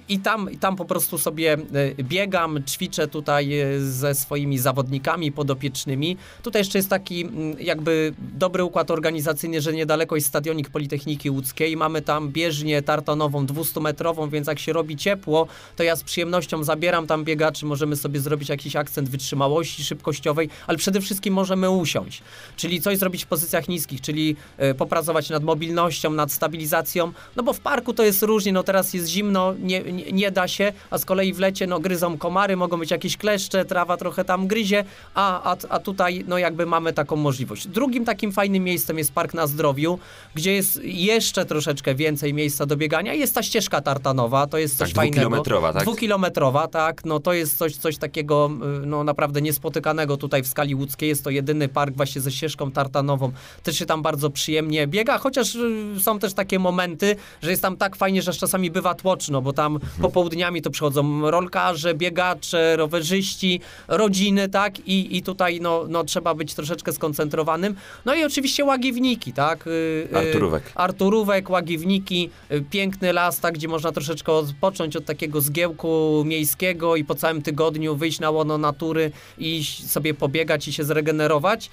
[0.10, 5.32] I tam, I tam po prostu sobie e, biegam, ćwiczę tutaj e, ze swoimi zawodnikami
[5.32, 6.18] podopiecznymi.
[6.44, 11.78] Tutaj jeszcze jest taki jakby dobry układ organizacyjny, że niedaleko jest stadionik Politechniki Łódzkiej.
[11.78, 17.08] Mamy tam bieżnię tartanową 200-metrową, więc jak się robi ciepło, to ja z przyjemnością zabieram
[17.08, 22.13] tam biegaczy, możemy sobie zrobić jakiś akcent wytrzymałości szybkościowej, ale przede wszystkim możemy usiąść,
[22.56, 27.54] czyli coś zrobić w pozycjach niskich, czyli e, popracować nad mobilnością, nad stabilizacją, no bo
[27.54, 30.98] w parku to jest różnie, no teraz jest zimno, nie, nie, nie, da się, a
[30.98, 34.84] z kolei w lecie no gryzą komary, mogą być jakieś kleszcze, trawa trochę tam gryzie,
[35.16, 37.68] a, a, a tutaj no jakby mamy taką możliwość.
[37.68, 40.00] Drugim takim fajnym miejscem jest Park na Zdrowiu,
[40.36, 43.14] gdzie jest jeszcze troszeczkę więcej miejsca do biegania.
[43.14, 45.22] Jest ta ścieżka tartanowa, to jest coś tak, fajnego.
[45.22, 45.84] Dwukilometrowa, tak?
[45.84, 47.06] Dwukilometrowa, tak.
[47.06, 48.50] No to jest coś, coś takiego
[48.84, 51.10] y, no naprawdę niespotykanego tutaj w skali łódzkiej.
[51.10, 53.32] Jest to jedyny park właśnie ze ścieżką tartanową.
[53.64, 57.78] Też się tam bardzo przyjemnie biega, chociaż y, są też takie momenty, że jest tam
[57.78, 60.02] tak fajnie, że czasami bywa tłoczno, bo tam mhm.
[60.02, 64.80] popołudniami to przychodzą rolkarze, biegacze, rowerzyści, rodziny, tak?
[64.80, 67.76] I, i tutaj no, no, trzeba być troszeczkę skoncentrowanym.
[68.06, 69.68] No i oczywiście łagiwniki, tak?
[69.68, 70.64] Y, y, Arturówek.
[70.76, 72.30] Arturówek, łagiwniki,
[72.70, 73.54] piękny las, tak?
[73.54, 78.58] Gdzie można troszeczkę odpocząć od takiego zgiełku miejskiego i po całym tygodniu wyjść na łono
[78.58, 81.70] natury i sobie pobiegać i się zregenerować.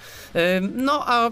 [0.75, 1.29] No a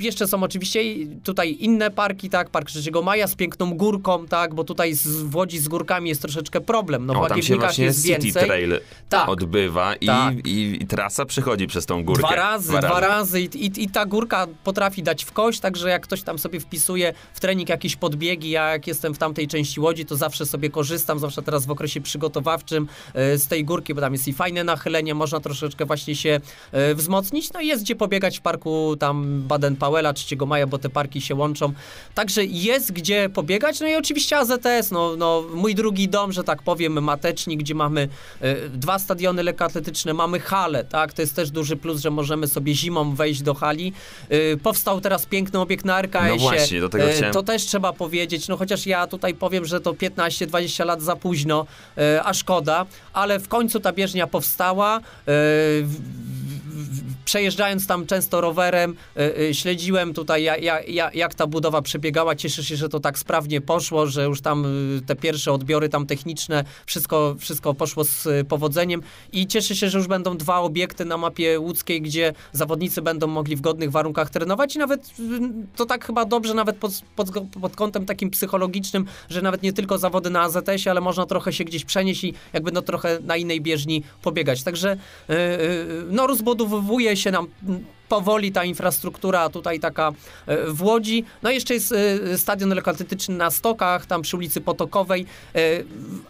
[0.00, 0.80] jeszcze są oczywiście
[1.24, 2.50] tutaj inne parki, tak?
[2.50, 6.22] Park 3 Maja z piękną górką, tak, bo tutaj z, w Łodzi z górkami jest
[6.22, 7.06] troszeczkę problem.
[7.06, 8.46] No, o, w właśnie jest City więcej.
[8.46, 9.28] Trail tak.
[9.28, 10.46] odbywa i, tak.
[10.46, 12.26] i, i, trasa przechodzi przez tą górkę.
[12.26, 15.88] Dwa razy, dwa, dwa razy, I, i, I, ta górka potrafi dać w kość, także
[15.88, 19.80] jak ktoś tam sobie wpisuje w trening jakieś podbiegi, ja jak jestem w tamtej części
[19.80, 22.88] Łodzi, to zawsze sobie korzystam, zwłaszcza teraz w okresie przygotowawczym
[23.34, 26.40] y, z tej górki, bo tam jest i fajne nachylenie, można troszeczkę właśnie się
[26.90, 30.88] y, wzmocnić, no i jest gdzie pobiegać w parku tam Baden-Powella, 3 maja, bo te
[30.88, 31.72] parki się łączą.
[32.14, 36.62] Także jest gdzie pobiegać, no i oczywiście AZS, no, no mój drugi dom, że tak
[36.62, 38.08] powiem, matecznik, gdzie mamy
[38.42, 42.74] y, dwa stadiony lekkoatletyczne, mamy halę, tak, to jest też duży plus, że możemy sobie
[42.74, 43.92] zimą wejść do hali.
[44.32, 46.36] Y, powstał teraz piękny obiekt na RKS-ie.
[46.36, 49.80] No właśnie, do tego y, To też trzeba powiedzieć, no chociaż ja tutaj powiem, że
[49.80, 51.66] to 15-20 lat za późno,
[52.24, 55.00] a szkoda, ale w końcu ta bieżnia powstała
[57.24, 58.96] przejeżdżając tam często rowerem,
[59.52, 62.36] śledziłem tutaj, jak, jak, jak ta budowa przebiegała.
[62.36, 64.66] Cieszę się, że to tak sprawnie poszło, że już tam
[65.06, 70.06] te pierwsze odbiory tam techniczne, wszystko, wszystko poszło z powodzeniem i cieszę się, że już
[70.06, 74.78] będą dwa obiekty na mapie łódzkiej, gdzie zawodnicy będą mogli w godnych warunkach trenować i
[74.78, 75.10] nawet
[75.76, 77.28] to tak chyba dobrze, nawet pod, pod,
[77.60, 81.64] pod kątem takim psychologicznym, że nawet nie tylko zawody na AZS-ie, ale można trochę się
[81.64, 84.62] gdzieś przenieść i jakby no trochę na innej bieżni pobiegać.
[84.62, 84.96] Także
[85.28, 85.36] yy,
[86.10, 87.46] no rozbudowuje się nam
[88.08, 90.12] powoli ta infrastruktura tutaj taka
[90.46, 91.24] e, w Łodzi.
[91.42, 95.26] No i jeszcze jest e, stadion lekkoatletyczny na Stokach, tam przy ulicy Potokowej,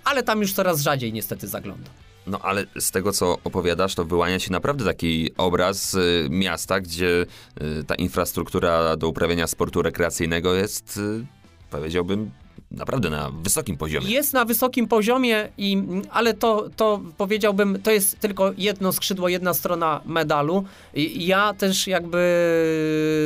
[0.05, 1.91] ale tam już coraz rzadziej niestety zagląda.
[2.27, 7.27] No ale z tego, co opowiadasz, to wyłania się naprawdę taki obraz y, miasta, gdzie
[7.63, 11.27] y, ta infrastruktura do uprawiania sportu rekreacyjnego jest, y,
[11.71, 12.31] powiedziałbym,
[12.77, 14.11] naprawdę na wysokim poziomie.
[14.11, 19.55] Jest na wysokim poziomie, i, ale to, to powiedziałbym, to jest tylko jedno skrzydło, jedna
[19.55, 20.65] strona medalu.
[20.95, 22.19] I ja też jakby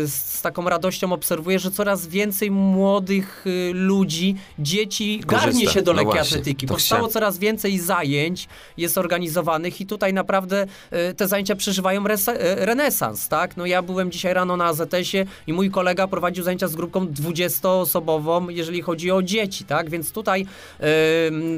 [0.06, 5.46] z taką radością obserwuję, że coraz więcej młodych y, ludzi, dzieci Korzysta.
[5.46, 6.66] garnie się do no lekkiej właśnie, atletyki.
[6.66, 10.66] Powstało coraz więcej zajęć, jest organizowanych i tutaj naprawdę
[11.10, 12.06] y, te zajęcia przeżywają y,
[12.56, 13.56] renesans, tak?
[13.56, 18.50] No ja byłem dzisiaj rano na AZS-ie i mój kolega prowadził zajęcia z grupką 20-osobową,
[18.50, 19.90] jeżeli chodzi o dzieci, tak?
[19.90, 20.46] Więc tutaj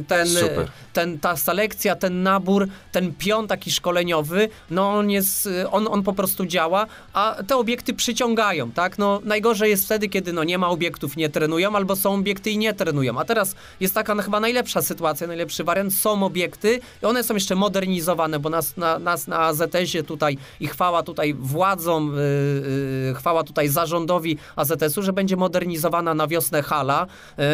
[0.08, 0.28] ten,
[0.92, 6.12] ten, ta selekcja, ten nabór, ten pion taki szkoleniowy, no on jest, on, on po
[6.12, 8.98] prostu działa, a te obiekty przyciągają, tak?
[8.98, 12.58] No najgorzej jest wtedy, kiedy no nie ma obiektów, nie trenują, albo są obiekty i
[12.58, 13.18] nie trenują.
[13.18, 17.34] A teraz jest taka no, chyba najlepsza sytuacja, najlepszy wariant, są obiekty i one są
[17.34, 22.16] jeszcze modernizowane, bo nas na, nas na AZS-ie tutaj i chwała tutaj władzom,
[23.06, 27.06] yy, chwała tutaj zarządowi AZS-u, że będzie modernizowana na wiosnę hala.
[27.38, 27.44] Yy,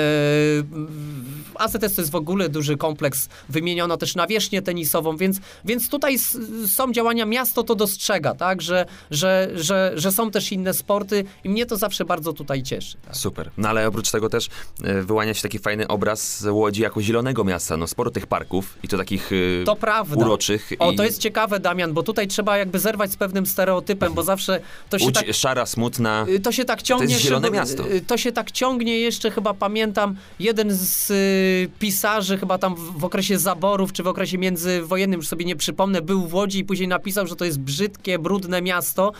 [1.54, 6.18] AZS to jest w ogóle duży kompleks, wymieniono też nawierzchnię tenisową, więc, więc tutaj
[6.66, 11.48] są działania, miasto to dostrzega, tak, że, że, że, że są też inne sporty i
[11.48, 12.96] mnie to zawsze bardzo tutaj cieszy.
[13.06, 13.16] Tak?
[13.16, 13.50] Super.
[13.56, 14.48] No ale oprócz tego też
[14.84, 18.88] e, wyłania się taki fajny obraz Łodzi jako zielonego miasta, no sporo tych parków i
[18.88, 20.16] to takich e, to prawda.
[20.16, 20.70] uroczych.
[20.78, 20.96] O, i...
[20.96, 24.98] to jest ciekawe, Damian, bo tutaj trzeba jakby zerwać z pewnym stereotypem, bo zawsze to
[24.98, 25.34] się Łódź tak...
[25.34, 27.06] szara, smutna, to się tak ciągnie.
[27.06, 27.84] To jest zielone miasto.
[28.06, 29.95] To się tak ciągnie jeszcze, chyba pamiętam,
[30.40, 35.28] jeden z y, pisarzy chyba tam w, w, okresie zaborów, czy w okresie międzywojennym, już
[35.28, 39.12] sobie nie przypomnę, był w Łodzi i później napisał, że to jest brzydkie, brudne miasto.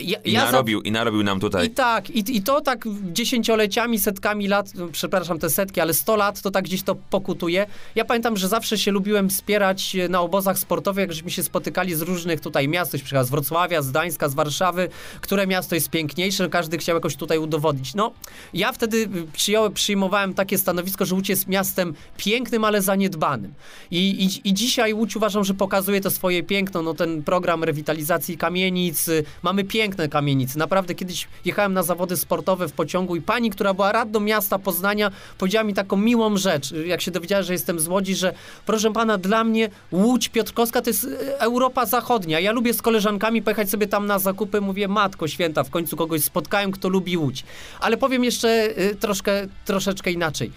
[0.00, 0.88] Ja, I, ja narobił, za...
[0.88, 1.66] I narobił nam tutaj.
[1.66, 6.42] I tak, i, i to tak dziesięcioleciami, setkami lat, przepraszam te setki, ale sto lat
[6.42, 7.66] to tak gdzieś to pokutuje.
[7.94, 12.02] Ja pamiętam, że zawsze się lubiłem wspierać na obozach sportowych, jak żeśmy się spotykali z
[12.02, 14.88] różnych tutaj miast, z Wrocławia, z Gdańska, z Warszawy,
[15.20, 17.94] które miasto jest piękniejsze, każdy chciał jakoś tutaj udowodnić.
[17.94, 18.12] No,
[18.54, 20.01] ja wtedy przyjąłem, przyjmowałem
[20.36, 23.54] takie stanowisko, że Łódź jest miastem pięknym, ale zaniedbanym.
[23.90, 26.82] I, i, I dzisiaj Łódź uważam, że pokazuje to swoje piękno.
[26.82, 29.10] No ten program rewitalizacji kamienic,
[29.42, 30.58] mamy piękne kamienice.
[30.58, 35.10] Naprawdę kiedyś jechałem na zawody sportowe w pociągu i pani, która była radną miasta Poznania,
[35.38, 38.34] powiedziała mi taką miłą rzecz, jak się dowiedziała, że jestem z Łodzi, że
[38.66, 42.40] proszę pana, dla mnie Łódź Piotrkowska to jest e, Europa Zachodnia.
[42.40, 46.24] Ja lubię z koleżankami pojechać sobie tam na zakupy, mówię, matko święta, w końcu kogoś
[46.24, 47.44] spotkałem, kto lubi Łódź.
[47.80, 50.50] Ale powiem jeszcze y, troszkę, troszeczkę inaczej.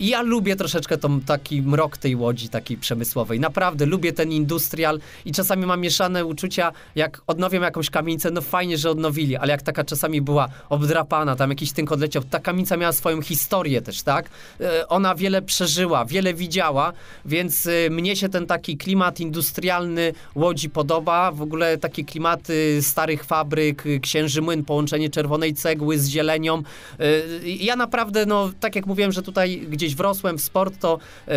[0.00, 3.40] Ja lubię troszeczkę tą, taki mrok tej łodzi takiej przemysłowej.
[3.40, 8.78] Naprawdę lubię ten industrial i czasami mam mieszane uczucia, jak odnowią jakąś kamienicę, no fajnie,
[8.78, 12.92] że odnowili, ale jak taka czasami była obdrapana, tam jakiś tynk odleciał, ta kamienica miała
[12.92, 14.30] swoją historię też, tak?
[14.60, 16.92] E, ona wiele przeżyła, wiele widziała,
[17.24, 21.32] więc e, mnie się ten taki klimat industrialny Łodzi podoba.
[21.32, 26.62] W ogóle takie klimaty starych fabryk, księży młyn, połączenie czerwonej cegły z zielenią.
[27.00, 27.04] E,
[27.48, 31.34] ja naprawdę, no tak jak mówiłem, że tutaj gdzieś wrosłem w sport, to yy,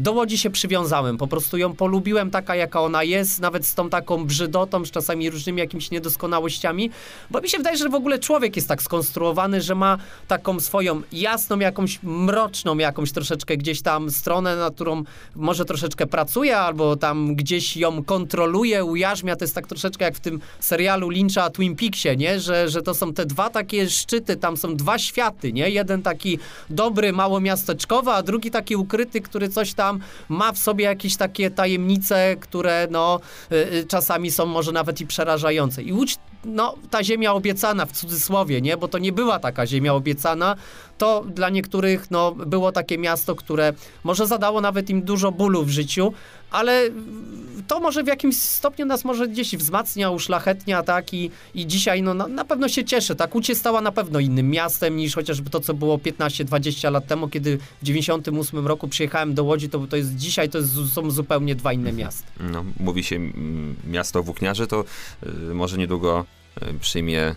[0.00, 1.18] do Łodzi się przywiązałem.
[1.18, 5.30] Po prostu ją polubiłem taka, jaka ona jest, nawet z tą taką brzydotą, z czasami
[5.30, 6.90] różnymi jakimiś niedoskonałościami,
[7.30, 9.98] bo mi się wydaje, że w ogóle człowiek jest tak skonstruowany, że ma
[10.28, 15.04] taką swoją jasną, jakąś mroczną, jakąś troszeczkę gdzieś tam stronę, na którą
[15.36, 19.36] może troszeczkę pracuje, albo tam gdzieś ją kontroluje, ujarzmia.
[19.36, 22.40] To jest tak troszeczkę jak w tym serialu Lyncha Twin Peaksie, nie?
[22.40, 25.70] Że, że to są te dwa takie szczyty, tam są dwa światy, nie?
[25.70, 26.38] Jeden taki
[26.70, 31.16] dobry, mało miasto miasteczkowy, a drugi taki ukryty, który coś tam ma w sobie jakieś
[31.16, 33.20] takie tajemnice, które no
[33.52, 35.82] y, y, czasami są może nawet i przerażające.
[35.82, 38.76] I Łódź, no ta ziemia obiecana w cudzysłowie, nie?
[38.76, 40.56] Bo to nie była taka ziemia obiecana,
[40.98, 43.72] to dla niektórych no było takie miasto, które
[44.04, 46.12] może zadało nawet im dużo bólu w życiu,
[46.52, 46.90] ale
[47.66, 52.14] to może w jakimś stopniu nas może gdzieś wzmacnia, uszlachetnia, tak, i, i dzisiaj no,
[52.14, 55.60] na, na pewno się cieszę, tak, Łódź stała na pewno innym miastem niż chociażby to,
[55.60, 60.16] co było 15-20 lat temu, kiedy w 98 roku przyjechałem do Łodzi, to, to jest
[60.16, 62.32] dzisiaj, to jest, są zupełnie dwa inne miasta.
[62.40, 63.20] No, mówi się
[63.86, 64.84] miasto włókniarzy, to
[65.50, 66.24] y, może niedługo
[66.62, 67.34] y, przyjmie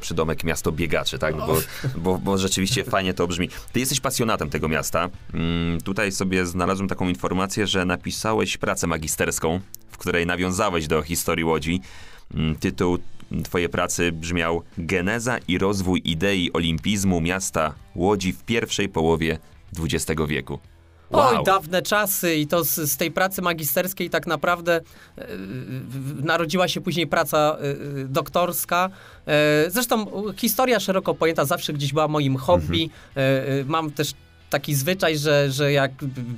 [0.00, 1.36] przydomek miasto biegaczy, tak?
[1.36, 1.60] Bo,
[1.96, 3.48] bo, bo, rzeczywiście fajnie to brzmi.
[3.72, 5.10] Ty jesteś pasjonatem tego miasta.
[5.34, 9.60] Mm, tutaj sobie znalazłem taką informację, że napisałeś pracę magisterską,
[9.90, 11.80] w której nawiązałeś do historii Łodzi.
[12.34, 12.98] Mm, tytuł
[13.44, 19.38] twojej pracy brzmiał Geneza i rozwój idei olimpizmu miasta Łodzi w pierwszej połowie
[19.78, 20.58] XX wieku.
[21.14, 21.38] Wow.
[21.38, 24.80] Oj, dawne czasy i to z, z tej pracy magisterskiej tak naprawdę
[25.18, 25.26] e,
[26.22, 28.90] narodziła się później praca e, doktorska.
[29.26, 32.90] E, zresztą historia szeroko pojęta zawsze gdzieś była moim hobby.
[33.14, 33.68] Mhm.
[33.68, 34.14] mam też
[34.54, 35.92] taki zwyczaj, że, że jak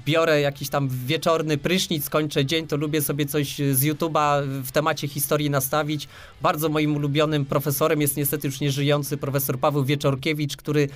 [0.04, 5.08] biorę jakiś tam wieczorny prysznic, kończę dzień, to lubię sobie coś z YouTube'a w temacie
[5.08, 6.08] historii nastawić.
[6.42, 10.88] Bardzo moim ulubionym profesorem jest niestety już nieżyjący profesor Paweł Wieczorkiewicz, który e,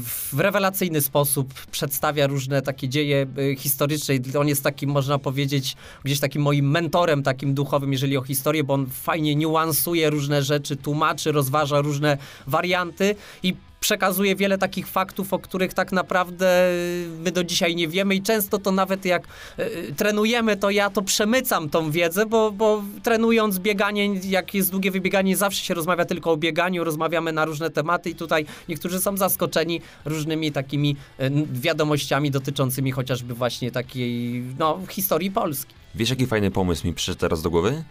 [0.00, 4.14] w rewelacyjny sposób przedstawia różne takie dzieje e, historyczne.
[4.38, 8.74] On jest takim, można powiedzieć, gdzieś takim moim mentorem takim duchowym, jeżeli o historię, bo
[8.74, 15.38] on fajnie niuansuje różne rzeczy, tłumaczy, rozważa różne warianty i przekazuje wiele takich faktów, o
[15.38, 16.72] których tak naprawdę
[17.18, 19.22] my do dzisiaj nie wiemy i często to nawet jak
[19.58, 24.90] y, trenujemy, to ja to przemycam tą wiedzę, bo, bo trenując bieganie, jak jest długie
[24.90, 29.16] wybieganie, zawsze się rozmawia tylko o bieganiu, rozmawiamy na różne tematy i tutaj niektórzy są
[29.16, 35.74] zaskoczeni różnymi takimi y, wiadomościami dotyczącymi chociażby właśnie takiej, no, historii Polski.
[35.94, 37.84] Wiesz, jaki fajny pomysł mi przyszedł teraz do głowy?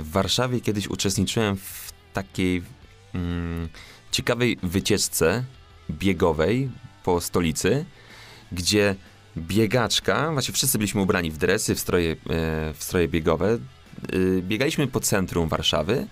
[0.00, 2.62] W Warszawie kiedyś uczestniczyłem w takiej...
[3.14, 3.68] Mm,
[4.10, 5.44] ciekawej wycieczce
[5.90, 6.70] biegowej
[7.04, 7.84] po stolicy,
[8.52, 8.94] gdzie
[9.36, 12.16] biegaczka, właśnie wszyscy byliśmy ubrani w dresy, w stroje, e,
[12.74, 13.58] w stroje biegowe, e,
[14.42, 16.06] biegaliśmy po centrum Warszawy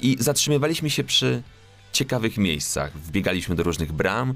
[0.00, 1.42] i zatrzymywaliśmy się przy
[1.92, 2.98] ciekawych miejscach.
[2.98, 4.34] Wbiegaliśmy do różnych bram,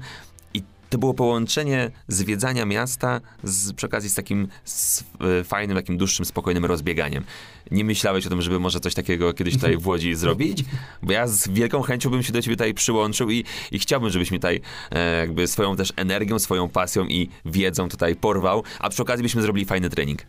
[0.93, 5.03] to było połączenie zwiedzania miasta z, przy okazji z takim z,
[5.39, 7.23] e, fajnym, takim dłuższym, spokojnym rozbieganiem.
[7.71, 10.63] Nie myślałeś o tym, żeby może coś takiego kiedyś tutaj w Łodzi zrobić?
[11.01, 14.31] Bo ja z wielką chęcią bym się do ciebie tutaj przyłączył i, i chciałbym, żebyś
[14.31, 19.01] mi tutaj e, jakby swoją też energią, swoją pasją i wiedzą tutaj porwał, a przy
[19.01, 20.21] okazji byśmy zrobili fajny trening.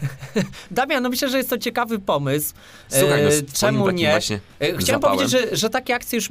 [0.70, 2.54] Damian, no myślę, że jest to ciekawy pomysł.
[2.88, 4.14] Słuchaj, no, e, Czemu nie?
[4.14, 5.18] E, chciałem zapałem.
[5.18, 6.28] powiedzieć, że, że takie akcje już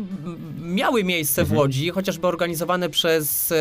[0.61, 1.55] miały miejsce mhm.
[1.55, 3.53] w Łodzi, chociażby organizowane przez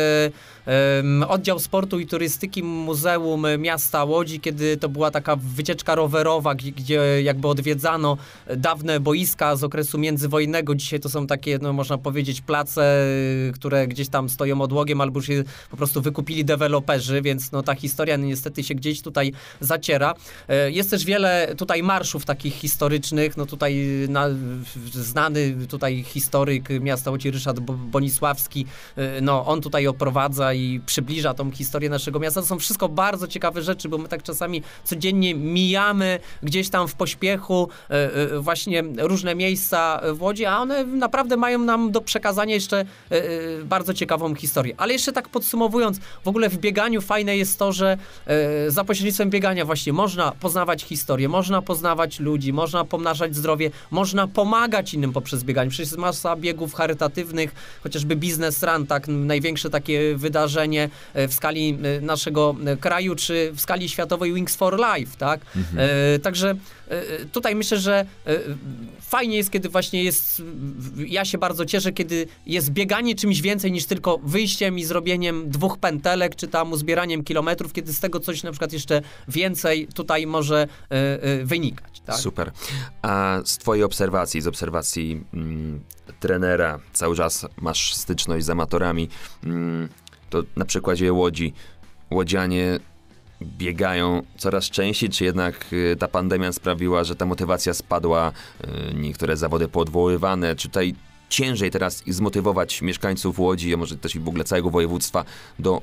[1.27, 7.47] oddział sportu i turystyki Muzeum Miasta Łodzi, kiedy to była taka wycieczka rowerowa, gdzie jakby
[7.47, 8.17] odwiedzano
[8.57, 10.75] dawne boiska z okresu międzywojennego.
[10.75, 13.07] Dzisiaj to są takie, no można powiedzieć, place,
[13.53, 17.75] które gdzieś tam stoją odłogiem albo już je po prostu wykupili deweloperzy, więc no ta
[17.75, 20.13] historia niestety się gdzieś tutaj zaciera.
[20.47, 24.29] E, jest też wiele tutaj marszów takich historycznych, no tutaj na,
[24.91, 31.51] znany tutaj historyk miasta Łodzi Ryszard Bonisławski, e, no on tutaj oprowadza i przybliża tą
[31.51, 32.41] historię naszego miasta.
[32.41, 36.95] To są wszystko bardzo ciekawe rzeczy, bo my tak czasami codziennie mijamy gdzieś tam w
[36.95, 42.85] pośpiechu e, właśnie różne miejsca w Łodzi, a one naprawdę mają nam do przekazania jeszcze
[43.65, 44.73] bardzo ciekawą historię.
[44.77, 47.97] Ale jeszcze tak podsumowując, w ogóle w bieganiu fajne jest to, że
[48.67, 54.27] za pośrednictwem biegania biegania właśnie można poznawać historię, można poznawać ludzi, można pomnażać zdrowie, można
[54.27, 55.69] pomagać innym poprzez bieganie.
[55.69, 60.44] Przecież jest masa biegów charytatywnych, chociażby Business Run, tak, największe takie wydarzenie
[61.13, 65.41] e, w skali e, naszego e, kraju, czy w skali światowej Wings for Life, tak?
[65.55, 65.89] Mhm.
[66.21, 66.55] Także
[67.31, 68.05] tutaj myślę, że
[69.01, 70.41] fajnie jest, kiedy właśnie jest,
[71.07, 75.77] ja się bardzo cieszę, kiedy jest bieganie czymś więcej niż tylko wyjściem i zrobieniem dwóch
[75.77, 80.67] pętelek, czy tam uzbieraniem kilometrów, kiedy z tego coś na przykład jeszcze więcej tutaj może
[81.43, 82.01] wynikać.
[82.05, 82.15] Tak?
[82.15, 82.51] Super.
[83.01, 85.81] A z twojej obserwacji, z obserwacji mm,
[86.19, 89.09] trenera, cały czas masz styczność z amatorami,
[89.43, 89.89] mm,
[90.29, 91.53] to na przykładzie Łodzi,
[92.11, 92.79] Łodzianie
[93.41, 99.37] biegają coraz częściej, czy jednak y, ta pandemia sprawiła, że ta motywacja spadła, y, niektóre
[99.37, 100.95] zawody poodwoływane, czy tutaj
[101.29, 105.25] ciężej teraz zmotywować mieszkańców Łodzi, a może też i w ogóle całego województwa
[105.59, 105.81] do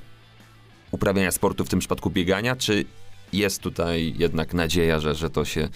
[0.90, 2.84] uprawiania sportu, w tym przypadku biegania, czy
[3.32, 5.68] jest tutaj jednak nadzieja, że, że to się,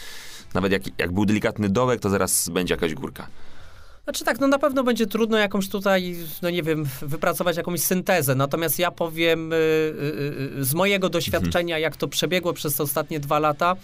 [0.55, 3.29] nawet jak, jak był delikatny dołek, to zaraz będzie jakaś górka?
[4.07, 8.35] Znaczy tak, no na pewno będzie trudno jakąś tutaj, no nie wiem, wypracować jakąś syntezę.
[8.35, 13.21] Natomiast ja powiem y, y, y, z mojego doświadczenia, jak to przebiegło przez te ostatnie
[13.21, 13.77] dwa lata,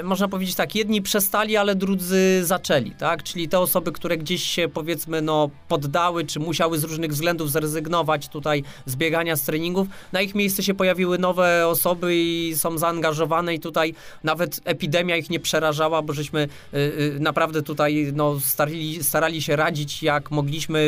[0.00, 3.22] y, można powiedzieć tak, jedni przestali, ale drudzy zaczęli, tak?
[3.22, 8.28] Czyli te osoby, które gdzieś się powiedzmy, no poddały, czy musiały z różnych względów zrezygnować
[8.28, 13.54] tutaj z biegania, z treningów, na ich miejsce się pojawiły nowe osoby i są zaangażowane
[13.54, 19.04] i tutaj nawet epidemia ich nie przerażała, bo żeśmy y, y, naprawdę tutaj, no starali,
[19.04, 20.78] starali się radzić jak mogliśmy,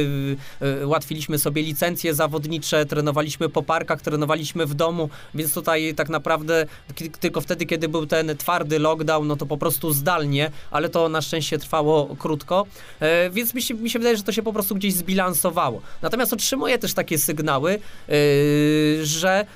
[0.63, 6.09] y, y, ułatwiliśmy sobie licencje zawodnicze, trenowaliśmy po parkach, trenowaliśmy w domu, więc tutaj tak
[6.09, 6.67] naprawdę
[7.21, 11.23] tylko wtedy, kiedy był ten twardy lockdown, no to po prostu zdalnie, ale to na
[11.23, 12.67] szczęście trwało krótko,
[13.01, 15.83] e, więc mi się, mi się wydaje, że to się po prostu gdzieś zbilansowało.
[16.03, 17.79] Natomiast otrzymuję też takie sygnały,
[18.09, 19.47] y, że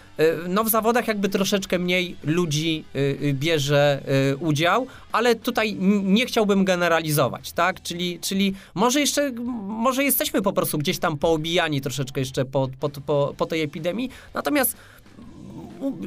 [0.49, 2.85] no w zawodach jakby troszeczkę mniej ludzi
[3.33, 4.03] bierze
[4.41, 7.83] udział, ale tutaj nie chciałbym generalizować, tak?
[7.83, 9.33] Czyli, czyli może jeszcze,
[9.63, 14.11] może jesteśmy po prostu gdzieś tam poobijani troszeczkę jeszcze po, po, po, po tej epidemii,
[14.35, 14.77] natomiast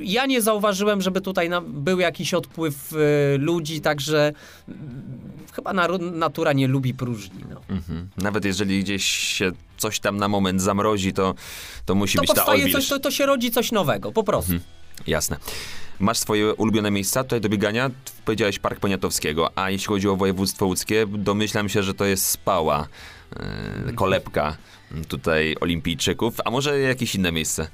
[0.02, 2.94] ja nie zauważyłem, żeby tutaj był jakiś odpływ
[3.38, 4.34] ludzi, także
[5.58, 7.44] chyba na, natura nie lubi próżni.
[7.50, 7.62] No.
[7.70, 8.10] Mhm.
[8.18, 11.36] Nawet jeżeli gdzieś się coś tam na moment zamrozi, to,
[11.86, 12.72] to musi to być ta odwilż.
[12.72, 14.54] Coś, to, to się rodzi coś nowego, po prostu.
[14.54, 14.72] Mhm.
[15.08, 15.38] Jasne.
[16.00, 17.92] Masz swoje ulubione miejsca tutaj do biegania?
[18.26, 22.88] Powiedziałeś Park Poniatowskiego, a jeśli chodzi o województwo łódzkie, domyślam się, że to jest Spała,
[23.86, 24.58] yy, kolebka
[25.08, 27.68] tutaj olimpijczyków, a może jakieś inne miejsce?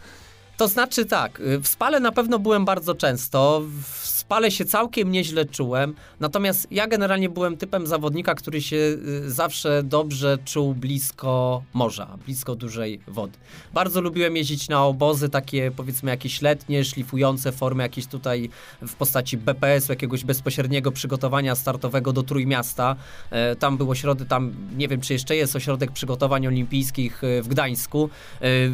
[0.57, 5.45] To znaczy tak, w Spale na pewno byłem bardzo często, w Spale się całkiem nieźle
[5.45, 12.17] czułem, natomiast ja generalnie byłem typem zawodnika, który się y, zawsze dobrze czuł blisko morza,
[12.25, 13.37] blisko dużej wody.
[13.73, 18.49] Bardzo lubiłem jeździć na obozy takie powiedzmy jakieś letnie, szlifujące formy jakieś tutaj
[18.81, 22.95] w postaci BPS-u, jakiegoś bezpośredniego przygotowania startowego do Trójmiasta.
[23.29, 27.47] E, tam był ośrodek, tam nie wiem czy jeszcze jest ośrodek przygotowań olimpijskich e, w
[27.47, 28.09] Gdańsku.
[28.41, 28.69] E,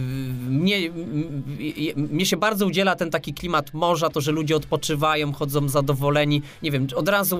[0.50, 0.78] mnie,
[1.96, 6.42] mnie się bardzo udziela ten taki klimat morza, to, że ludzie odpoczywają, chodzą zadowoleni.
[6.64, 7.40] Nie wiem, od razu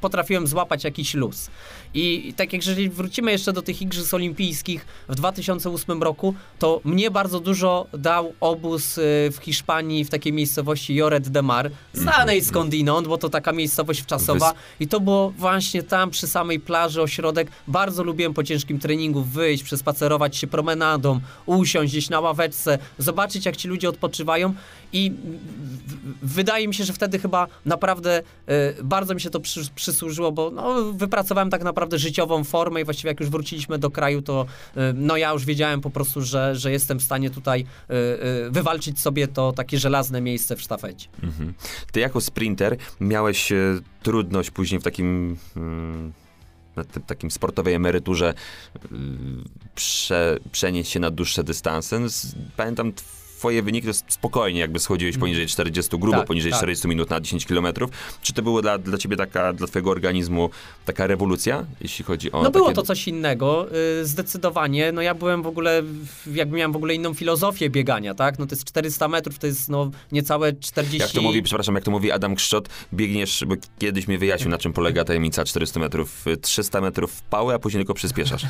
[0.00, 1.50] potrafiłem złapać jakiś luz.
[1.94, 7.10] I tak jak jeżeli wrócimy jeszcze do tych Igrzysk Olimpijskich w 2008 roku, to mnie
[7.10, 13.08] bardzo dużo dał obóz y, w Hiszpanii, w takiej miejscowości Joret de Mar, znanej skądinąd,
[13.08, 14.54] bo to taka miejscowość wczasowa.
[14.80, 17.50] I to było właśnie tam przy samej plaży, ośrodek.
[17.68, 23.56] Bardzo lubiłem po ciężkim treningu wyjść, przespacerować się promenadą, usiąść gdzieś na ławeczce, zobaczyć jak
[23.56, 24.54] ci ludzie odpoczywają.
[24.92, 25.12] I
[26.22, 28.22] wydaje mi się, że wtedy chyba naprawdę
[28.78, 32.84] y, bardzo mi się to przy, przysłużyło, bo no, wypracowałem tak naprawdę życiową formę i
[32.84, 36.56] właściwie jak już wróciliśmy do kraju, to y, no ja już wiedziałem po prostu, że,
[36.56, 41.08] że jestem w stanie tutaj y, y wywalczyć sobie to takie żelazne miejsce w sztafecie.
[41.22, 41.54] Mhm.
[41.92, 46.12] Ty jako sprinter miałeś y, trudność później w takim mm,
[46.76, 48.34] na takim sportowej emeryturze
[49.74, 52.00] prze, przenieść się na dłuższe dystanse.
[52.56, 52.92] Pamiętam
[53.38, 55.20] twoje wyniki to spokojnie jakby schodziłeś mm.
[55.20, 56.58] poniżej 40, grubo tak, poniżej tak.
[56.58, 57.90] 40 minut na 10 kilometrów.
[58.22, 60.50] Czy to było dla, dla ciebie taka, dla twojego organizmu
[60.84, 62.38] taka rewolucja, jeśli chodzi o...
[62.38, 62.52] No takie...
[62.52, 63.66] było to coś innego,
[63.98, 64.92] yy, zdecydowanie.
[64.92, 65.82] No ja byłem w ogóle,
[66.32, 68.38] jakby miałem w ogóle inną filozofię biegania, tak?
[68.38, 70.98] No to jest 400 metrów, to jest no niecałe 40...
[70.98, 74.58] Jak to mówi, przepraszam, jak to mówi Adam Krzczot, biegniesz, bo kiedyś mi wyjaśnił, na
[74.58, 76.24] czym polega tajemnica 400 metrów.
[76.42, 78.42] 300 metrów w pałę, a później tylko przyspieszasz.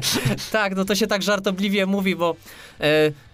[0.52, 2.36] tak, no to się tak żartobliwie mówi, bo...
[2.80, 2.86] Yy,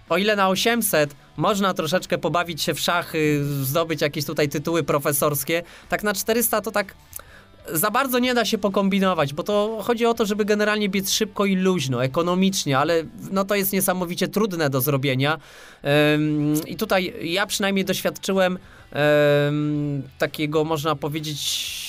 [0.08, 5.62] o ile na 800 można troszeczkę pobawić się w szachy, zdobyć jakieś tutaj tytuły profesorskie,
[5.88, 6.94] tak na 400 to tak
[7.72, 11.44] za bardzo nie da się pokombinować, bo to chodzi o to, żeby generalnie biec szybko
[11.44, 15.38] i luźno, ekonomicznie, ale no to jest niesamowicie trudne do zrobienia.
[15.82, 18.58] Um, I tutaj ja przynajmniej doświadczyłem
[18.92, 21.83] um, takiego, można powiedzieć,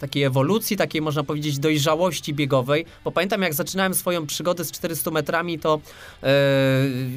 [0.00, 5.10] takiej ewolucji, takiej można powiedzieć dojrzałości biegowej, bo pamiętam jak zaczynałem swoją przygodę z 400
[5.10, 5.80] metrami, to
[6.22, 6.28] yy,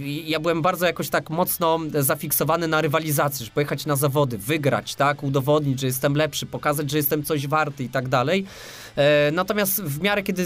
[0.08, 5.24] ja byłem bardzo jakoś tak mocno zafiksowany na rywalizacji, żeby pojechać na zawody, wygrać, tak,
[5.24, 8.46] udowodnić, że jestem lepszy, pokazać, że jestem coś warty i tak dalej.
[8.96, 10.46] E, natomiast w miarę, kiedy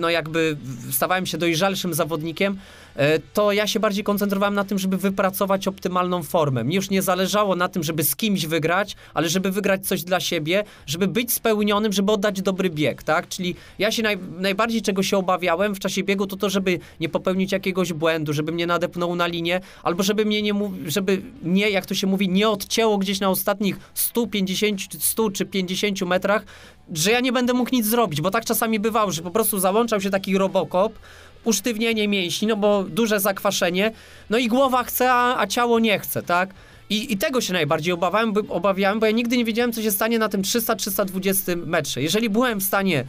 [0.00, 0.56] no jakby
[0.90, 2.58] stawałem się dojrzalszym zawodnikiem,
[2.96, 6.64] e, to ja się bardziej koncentrowałem na tym, żeby wypracować optymalną formę.
[6.64, 10.20] Mnie już nie zależało na tym, żeby z kimś wygrać, ale żeby wygrać coś dla
[10.20, 13.28] siebie, żeby być spełnionym, żeby oddać dobry bieg, tak?
[13.28, 17.08] Czyli ja się naj, najbardziej czego się obawiałem w czasie biegu, to to, żeby nie
[17.08, 20.54] popełnić jakiegoś błędu, żeby mnie nadepnął na linię, albo żeby mnie nie
[20.86, 26.02] żeby mnie, jak to się mówi, nie odcięło gdzieś na ostatnich 150, 100 czy 50
[26.02, 26.44] metrach,
[26.92, 29.58] że ja nie będę mógł nic zrobić, bo tak czasami bywało, że po prostu
[29.90, 30.98] załączał się taki robokop,
[31.44, 33.92] usztywnienie mięśni, no bo duże zakwaszenie,
[34.30, 36.54] no i głowa chce, a, a ciało nie chce, tak?
[36.90, 40.18] I, I, tego się najbardziej obawiałem, obawiałem, bo ja nigdy nie wiedziałem, co się stanie
[40.18, 42.02] na tym 300-320 metrze.
[42.02, 43.04] Jeżeli byłem w stanie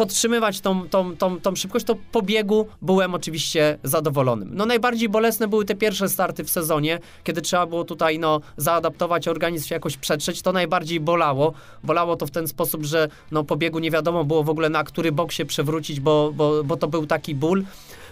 [0.00, 4.50] podtrzymywać tą, tą, tą, tą szybkość, to po biegu byłem oczywiście zadowolonym.
[4.52, 9.28] No najbardziej bolesne były te pierwsze starty w sezonie, kiedy trzeba było tutaj no, zaadaptować
[9.28, 11.52] organizm się jakoś przetrzeć, to najbardziej bolało.
[11.84, 14.84] Bolało to w ten sposób, że no, po biegu nie wiadomo było w ogóle na
[14.84, 17.64] który bok się przewrócić, bo, bo, bo to był taki ból.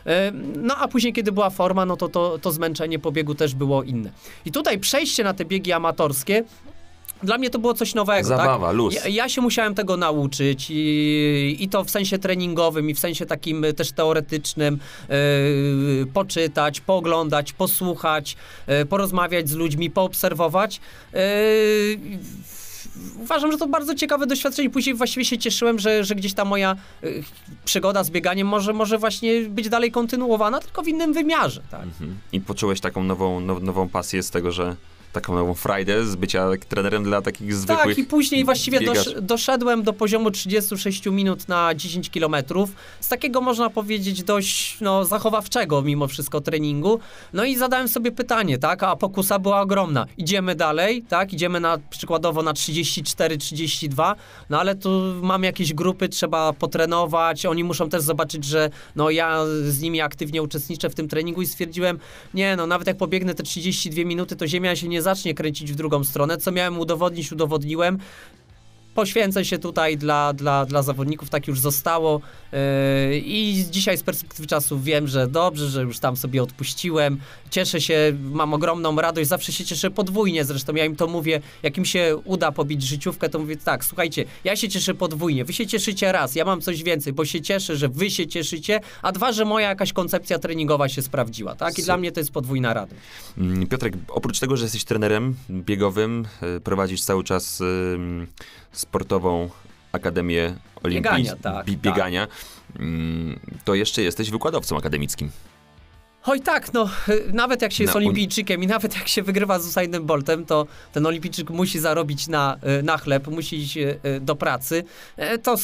[0.06, 3.54] E, no a później, kiedy była forma, no to, to to zmęczenie po biegu też
[3.54, 4.10] było inne.
[4.44, 6.44] I tutaj przejście na te biegi amatorskie
[7.22, 8.28] dla mnie to było coś nowego.
[8.28, 8.76] Zabawa, tak?
[8.76, 8.94] luz.
[8.94, 13.26] Ja, ja, się musiałem tego nauczyć i, i, to w sensie treningowym, i w sensie
[13.26, 14.78] takim też teoretycznym.
[15.08, 20.80] Yy, poczytać, pooglądać, posłuchać, yy, porozmawiać z ludźmi, poobserwować.
[21.12, 21.18] Yy,
[23.22, 24.70] uważam, że to bardzo ciekawe doświadczenie.
[24.70, 26.76] Później właściwie się cieszyłem, że, że gdzieś ta moja
[27.64, 31.62] przygoda z bieganiem może, może właśnie być dalej kontynuowana, tylko w innym wymiarze.
[31.70, 31.82] Tak?
[31.82, 32.18] Mhm.
[32.32, 34.76] I poczułeś taką nową, now, nową pasję z tego, że
[35.12, 39.82] taką nową frajdę z bycia trenerem dla takich zwykłych Tak, i później właściwie dosz, doszedłem
[39.82, 42.70] do poziomu 36 minut na 10 kilometrów.
[43.00, 47.00] Z takiego, można powiedzieć, dość no, zachowawczego mimo wszystko treningu.
[47.32, 50.06] No i zadałem sobie pytanie, tak, a pokusa była ogromna.
[50.18, 54.14] Idziemy dalej, tak, idziemy na przykładowo na 34-32,
[54.50, 59.44] no ale tu mam jakieś grupy, trzeba potrenować, oni muszą też zobaczyć, że no ja
[59.62, 61.98] z nimi aktywnie uczestniczę w tym treningu i stwierdziłem,
[62.34, 65.72] nie no, nawet jak pobiegnę te 32 minuty, to ziemia się nie nie zacznie kręcić
[65.72, 66.38] w drugą stronę.
[66.38, 67.98] Co miałem udowodnić, udowodniłem.
[68.94, 72.20] Poświęcę się tutaj dla, dla, dla zawodników, tak już zostało.
[72.52, 72.58] Yy,
[73.18, 77.20] i dzisiaj z perspektywy czasu wiem, że dobrze, że już tam sobie odpuściłem,
[77.50, 81.78] cieszę się, mam ogromną radość, zawsze się cieszę podwójnie, zresztą ja im to mówię, jak
[81.78, 85.66] im się uda pobić życiówkę, to mówię tak, słuchajcie, ja się cieszę podwójnie, wy się
[85.66, 89.32] cieszycie raz, ja mam coś więcej, bo się cieszę, że wy się cieszycie, a dwa,
[89.32, 91.78] że moja jakaś koncepcja treningowa się sprawdziła, tak?
[91.78, 93.00] I dla mnie to jest podwójna radość.
[93.38, 96.26] Mm, Piotrek, oprócz tego, że jesteś trenerem biegowym,
[96.56, 97.62] y, prowadzisz cały czas
[98.72, 99.50] sportową
[99.92, 102.36] Akademię Olimpijską, biegania, tak, biegania tak.
[103.64, 105.30] To jeszcze jesteś wykładowcą akademickim.
[106.30, 106.88] Oj tak, no
[107.32, 111.06] nawet jak się jest olimpijczykiem i nawet jak się wygrywa z Usainem Boltem, to ten
[111.06, 114.84] olimpijczyk musi zarobić na, y, na chleb, musi iść y, do pracy.
[115.16, 115.56] E, to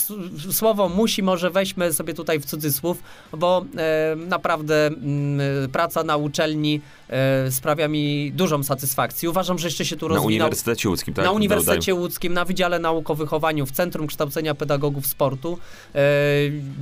[0.52, 3.02] słowo musi może weźmy sobie tutaj w cudzysłów,
[3.32, 7.03] bo e, naprawdę mm, praca na uczelni e,
[7.50, 9.30] sprawia mi dużą satysfakcję.
[9.30, 10.30] Uważam, że jeszcze się tu rozwinął.
[10.30, 11.24] Na Uniwersytecie Łódzkim, tak?
[11.24, 15.58] Na Uniwersytecie Łódzkim, na Wydziale Nauk o Wychowaniu, w Centrum Kształcenia Pedagogów Sportu.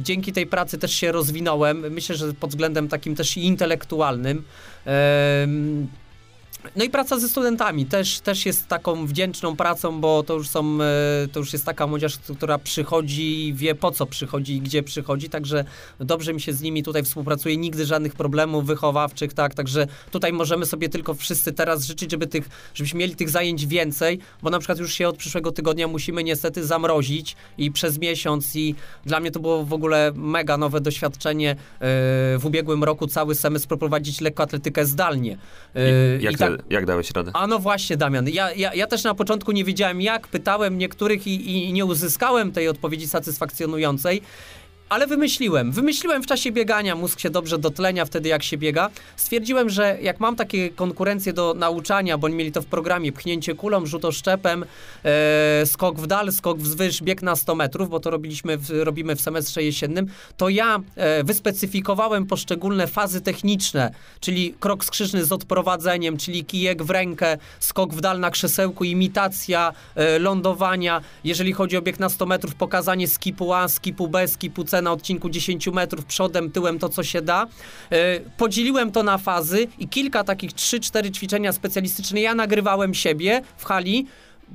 [0.03, 1.85] Dzięki tej pracy też się rozwinąłem.
[1.91, 4.45] Myślę, że pod względem takim też intelektualnym intelektualnym.
[6.77, 10.79] No i praca ze studentami też, też jest taką wdzięczną pracą, bo to już są,
[10.83, 14.83] e, to już jest taka młodzież, która przychodzi i wie po co przychodzi i gdzie
[14.83, 15.65] przychodzi, także
[16.01, 20.67] dobrze mi się z nimi tutaj współpracuje, nigdy żadnych problemów wychowawczych, tak, także tutaj możemy
[20.67, 24.79] sobie tylko wszyscy teraz życzyć, żeby tych, żebyśmy mieli tych zajęć więcej, bo na przykład
[24.79, 28.57] już się od przyszłego tygodnia musimy niestety zamrozić i przez miesiąc.
[28.57, 28.75] I
[29.07, 31.57] dla mnie to było w ogóle mega nowe doświadczenie e,
[32.39, 35.39] w ubiegłym roku cały semestr prowadzić lekkoatletykę zdalnie.
[35.75, 37.31] E, I, jak, I tak, jak dałeś radę?
[37.35, 38.29] A no właśnie, Damian.
[38.29, 42.53] Ja, ja, ja też na początku nie wiedziałem jak, pytałem niektórych i, i nie uzyskałem
[42.53, 44.23] tej odpowiedzi satysfakcjonującej
[44.93, 45.73] ale wymyśliłem.
[45.73, 48.91] Wymyśliłem w czasie biegania, mózg się dobrze dotlenia wtedy jak się biega.
[49.17, 53.55] Stwierdziłem, że jak mam takie konkurencje do nauczania, bo oni mieli to w programie, pchnięcie
[53.55, 54.65] kulą, rzut oszczepem,
[55.05, 59.21] e, skok w dal, skok wzwyż, bieg na 100 metrów, bo to robiliśmy robimy w
[59.21, 66.45] semestrze jesiennym, to ja e, wyspecyfikowałem poszczególne fazy techniczne, czyli krok skrzyżny z odprowadzeniem, czyli
[66.45, 71.01] kijek w rękę, skok w dal na krzesełku, imitacja e, lądowania.
[71.25, 74.93] Jeżeli chodzi o bieg na 100 metrów, pokazanie skipu A, skipu B, skipu C, na
[74.93, 77.47] odcinku 10 metrów przodem, tyłem, to co się da.
[77.91, 83.65] E, podzieliłem to na fazy i kilka takich 3-4 ćwiczenia specjalistyczne ja nagrywałem siebie w
[83.65, 84.07] hali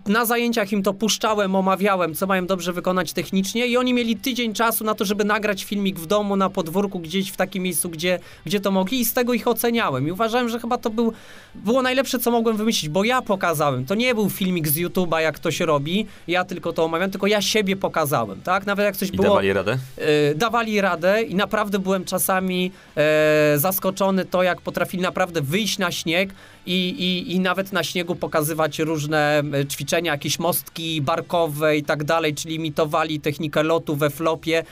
[0.06, 4.54] na zajęciach im to puszczałem, omawiałem, co mają dobrze wykonać technicznie i oni mieli tydzień
[4.54, 8.20] czasu na to, żeby nagrać filmik w domu, na podwórku, gdzieś w takim miejscu, gdzie,
[8.46, 10.08] gdzie to mogli i z tego ich oceniałem.
[10.08, 11.14] I uważałem, że chyba to był,
[11.56, 13.86] było najlepsze, co mogłem wymyślić, bo ja pokazałem.
[13.86, 17.28] To nie był filmik z YouTube'a, jak to się robi, ja tylko to omawiam, tylko
[17.28, 18.66] ja siebie pokazałem, tak?
[18.66, 19.28] Nawet jak coś I było...
[19.28, 19.78] dawali radę?
[19.98, 25.92] E, dawali radę i naprawdę byłem czasami e, zaskoczony to, jak potrafili naprawdę wyjść na
[25.92, 26.30] śnieg
[26.68, 32.04] i, i, i nawet na śniegu pokazywać różne ćwiczenia ćwiczenia, jakieś mostki barkowe i tak
[32.04, 34.64] dalej, czyli imitowali technikę lotu we flopie.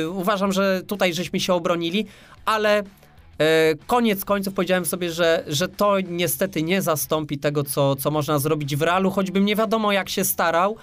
[0.00, 2.06] Yy, uważam, że tutaj żeśmy się obronili,
[2.44, 2.82] ale
[3.38, 3.44] yy,
[3.86, 8.76] koniec końców powiedziałem sobie, że, że to niestety nie zastąpi tego, co, co można zrobić
[8.76, 10.76] w realu, choćbym nie wiadomo jak się starał,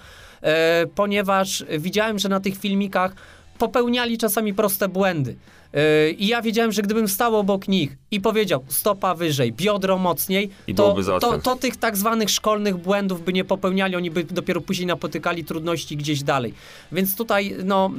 [0.94, 3.14] ponieważ widziałem, że na tych filmikach
[3.58, 5.36] popełniali czasami proste błędy.
[5.72, 10.50] Yy, I ja wiedziałem, że gdybym stał obok nich i powiedział stopa wyżej, biodro mocniej,
[10.76, 14.86] to, to, to tych tak zwanych szkolnych błędów by nie popełniali, oni by dopiero później
[14.86, 16.54] napotykali trudności gdzieś dalej.
[16.92, 17.90] Więc tutaj no,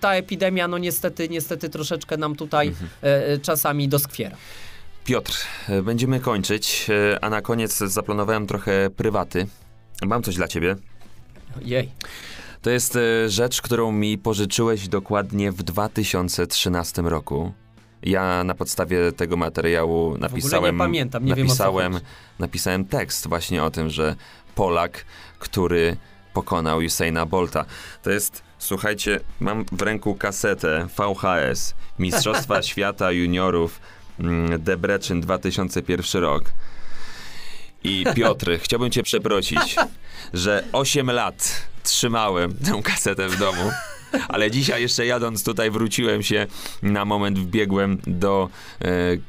[0.00, 2.90] ta epidemia no niestety, niestety troszeczkę nam tutaj Mhm.
[3.02, 4.36] e, e, czasami doskwiera.
[5.04, 5.32] Piotr,
[5.68, 6.86] e, będziemy kończyć,
[7.20, 9.46] a na koniec zaplanowałem trochę prywaty.
[10.06, 10.76] Mam coś dla ciebie.
[11.62, 11.88] Jej.
[12.62, 17.52] To jest e, rzecz, którą mi pożyczyłeś dokładnie w 2013 roku.
[18.02, 20.78] Ja na podstawie tego materiału napisałem.
[20.78, 22.04] pamiętam, nie wiem, o co napisałem, chodzi.
[22.38, 24.16] napisałem tekst właśnie o tym, że
[24.54, 25.04] Polak,
[25.38, 25.96] który
[26.32, 27.64] pokonał Usaina Bolta.
[28.02, 33.80] To jest, słuchajcie, mam w ręku kasetę VHS Mistrzostwa Świata Juniorów
[34.18, 36.44] mm, Debrecen 2001 rok.
[37.84, 39.76] I Piotr, chciałbym cię przeprosić,
[40.32, 43.70] że 8 lat trzymałem tę kasetę w domu.
[44.28, 46.46] Ale dzisiaj jeszcze jadąc tutaj wróciłem się
[46.82, 48.48] na moment, wbiegłem do,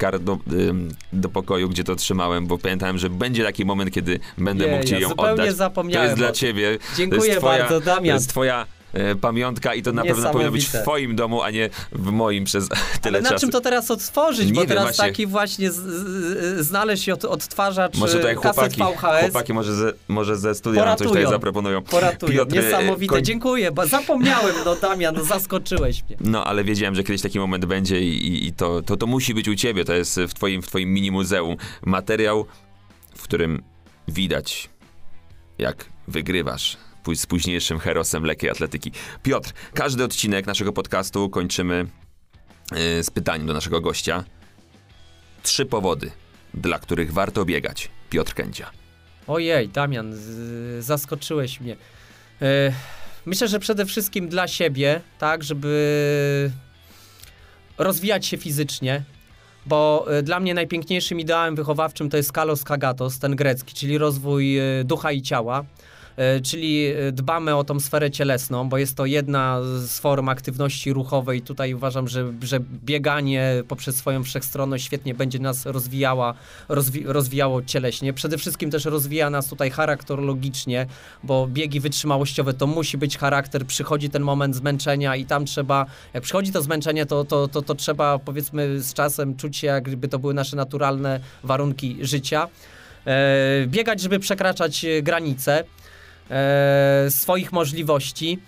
[0.01, 0.37] e, do,
[0.69, 4.83] em, do pokoju, gdzie to trzymałem, bo pamiętałem, że będzie taki moment, kiedy będę mógł
[4.83, 5.47] ci ja ją zupełnie oddać.
[5.49, 6.77] To zapomniałem jest o dla ciebie.
[6.77, 8.03] to Dziękuję jest twoja, bardzo, Damian.
[8.03, 8.80] To jest twoja e,
[9.21, 12.69] pamiątka i to na pewno powinno być w twoim domu, a nie w moim przez
[13.01, 13.41] tyle Ale na czasu.
[13.41, 14.47] czym to teraz otworzyć?
[14.47, 15.05] Nie bo wiem, teraz właśnie.
[15.05, 19.21] taki właśnie z, z, znaleźć od, odtwarzacz Może tutaj kaset chłopaki, VHS.
[19.21, 21.23] chłopaki może ze, może ze studia nam coś Poratują.
[21.25, 21.81] tutaj zaproponują.
[21.81, 22.33] Poratuję.
[22.37, 23.15] Piotr, e, Niesamowite.
[23.15, 26.17] koń- Dziękuję, bo zapomniałem, no Damian, no zaskoczyłeś mnie.
[26.19, 29.47] No, ale wiedziałem, że kiedyś taki moment będzie i, i, to, to, to musi być
[29.47, 29.85] u ciebie.
[29.85, 31.55] To jest w twoim, w twoim mini muzeum.
[31.85, 32.45] Materiał,
[33.15, 33.63] w którym
[34.07, 34.69] widać,
[35.57, 36.77] jak wygrywasz
[37.15, 38.91] z późniejszym herosem lekkiej atletyki.
[39.23, 41.85] Piotr, każdy odcinek naszego podcastu kończymy
[42.71, 44.23] yy, z pytaniem do naszego gościa.
[45.43, 46.11] Trzy powody,
[46.53, 47.89] dla których warto biegać.
[48.09, 48.71] Piotr Kędzia.
[49.27, 50.13] Ojej, Damian,
[50.79, 51.75] zaskoczyłeś mnie.
[52.41, 52.73] E,
[53.25, 56.51] myślę, że przede wszystkim dla siebie, tak, żeby
[57.77, 59.03] rozwijać się fizycznie,
[59.65, 64.59] bo e, dla mnie najpiękniejszym ideałem wychowawczym to jest kalos kagatos, ten grecki, czyli rozwój
[64.83, 65.65] ducha i ciała.
[66.17, 70.93] E, Czyli e, dbamy o tą sferę cielesną, bo jest to jedna z form aktywności
[70.93, 71.41] ruchowej.
[71.41, 76.33] Tutaj uważam, że, że bieganie poprzez swoją wszechstronność świetnie będzie nas rozwijała,
[76.69, 78.13] rozwi rozwijało cieleśnie.
[78.13, 80.87] Przede wszystkim też rozwija nas tutaj charakterologicznie,
[81.23, 83.65] bo biegi wytrzymałościowe to musi być charakter.
[83.65, 87.75] Przychodzi ten moment zmęczenia i tam trzeba, jak przychodzi to zmęczenie, to, to, to, to
[87.75, 92.47] trzeba powiedzmy z czasem czuć się, jakby to były nasze naturalne warunki życia.
[93.07, 95.63] E, biegać, żeby przekraczać granice
[97.09, 98.39] swoich możliwości.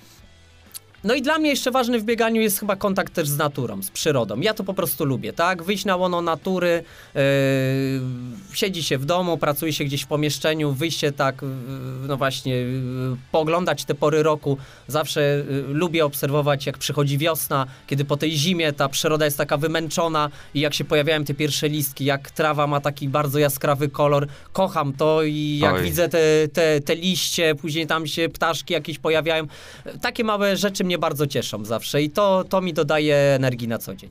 [1.03, 3.91] No i dla mnie jeszcze ważny w bieganiu jest chyba kontakt też z naturą, z
[3.91, 4.39] przyrodą.
[4.39, 5.63] Ja to po prostu lubię, tak?
[5.63, 6.83] Wyjść na łono natury,
[7.15, 7.21] yy,
[8.53, 11.47] siedzi się w domu, pracuje się gdzieś w pomieszczeniu, wyjście tak, yy,
[12.07, 14.57] no właśnie, yy, pooglądać te pory roku.
[14.87, 19.57] Zawsze yy, lubię obserwować, jak przychodzi wiosna, kiedy po tej zimie ta przyroda jest taka
[19.57, 24.27] wymęczona i jak się pojawiają te pierwsze listki, jak trawa ma taki bardzo jaskrawy kolor.
[24.53, 25.83] Kocham to i jak Oj.
[25.83, 29.47] widzę te, te, te liście, później tam się ptaszki jakieś pojawiają.
[30.01, 33.95] Takie małe rzeczy mnie bardzo cieszą zawsze i to, to mi dodaje energii na co
[33.95, 34.09] dzień.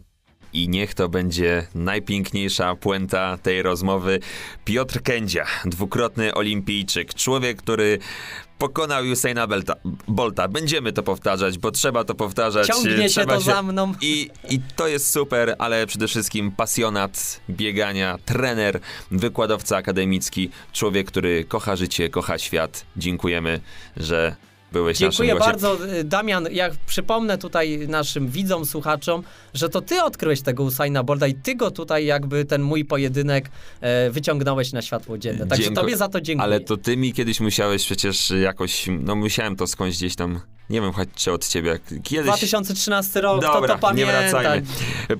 [0.52, 4.20] I niech to będzie najpiękniejsza puenta tej rozmowy.
[4.64, 7.98] Piotr Kędzia, dwukrotny olimpijczyk, człowiek, który
[8.58, 9.74] pokonał Usaina Belta,
[10.08, 10.48] Bolta.
[10.48, 12.66] Będziemy to powtarzać, bo trzeba to powtarzać.
[12.66, 13.94] Ciągnie się trzeba to za mną.
[14.00, 18.80] I, I to jest super, ale przede wszystkim pasjonat biegania, trener,
[19.10, 22.86] wykładowca akademicki, człowiek, który kocha życie, kocha świat.
[22.96, 23.60] Dziękujemy,
[23.96, 24.36] że
[24.72, 25.70] byłeś Dziękuję naszym gościem.
[25.70, 26.48] bardzo, y, Damian.
[26.52, 29.22] Jak przypomnę tutaj naszym widzom, słuchaczom,
[29.54, 33.50] że to ty odkryłeś tego Usaina Bolta i ty go tutaj jakby ten mój pojedynek
[33.80, 35.46] e, wyciągnąłeś na światło dzienne.
[35.46, 35.84] Także Dziękuję.
[35.84, 36.44] tobie za to dziękuję.
[36.44, 40.40] Ale to ty mi kiedyś musiałeś przecież jakoś, no musiałem to skądś gdzieś tam,
[40.70, 42.26] nie wiem, choć czy od ciebie, kiedyś...
[42.26, 44.12] 2013 rok, Dobra, kto to pamięta?
[44.12, 44.66] nie wracajmy.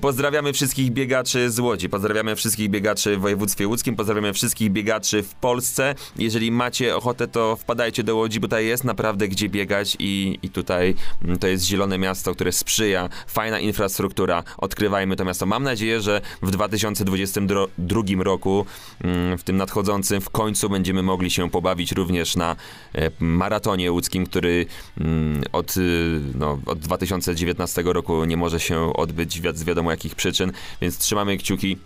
[0.01, 5.35] Pozdrawiamy wszystkich biegaczy z Łodzi, pozdrawiamy wszystkich biegaczy w województwie łódzkim, pozdrawiamy wszystkich biegaczy w
[5.35, 5.95] Polsce.
[6.15, 10.49] Jeżeli macie ochotę, to wpadajcie do Łodzi, bo tutaj jest naprawdę gdzie biegać i, i
[10.49, 15.45] tutaj mm, to jest zielone miasto, które sprzyja, fajna infrastruktura, odkrywajmy to miasto.
[15.45, 18.65] Mam nadzieję, że w 2022 roku,
[19.03, 22.55] mm, w tym nadchodzącym, w końcu będziemy mogli się pobawić również na
[22.95, 24.65] e, maratonie łódzkim, który
[24.97, 30.51] mm, od, y, no, od 2019 roku nie może się odbyć z wiadomo jakich przyczyn,
[30.81, 31.77] więc trzymamy kciuki,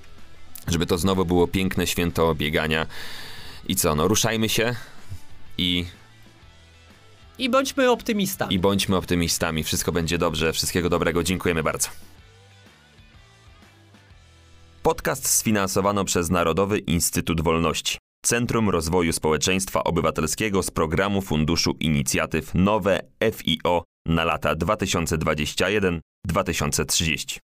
[0.67, 2.87] żeby to znowu było piękne święto biegania.
[3.67, 4.75] I co, no ruszajmy się
[5.57, 5.85] i,
[7.37, 8.55] I bądźmy optymistami.
[8.55, 9.63] i bądźmy optymistami.
[9.63, 11.23] Wszystko będzie dobrze, wszystkiego dobrego.
[11.23, 11.89] Dziękujemy bardzo.
[14.83, 17.97] Podcast sfinansowano przez Narodowy Instytut Wolności.
[18.25, 22.99] Centrum Rozwoju Społeczeństwa Obywatelskiego z programu Funduszu Inicjatyw Nowe
[23.33, 27.35] FIO na lata 2021-2030.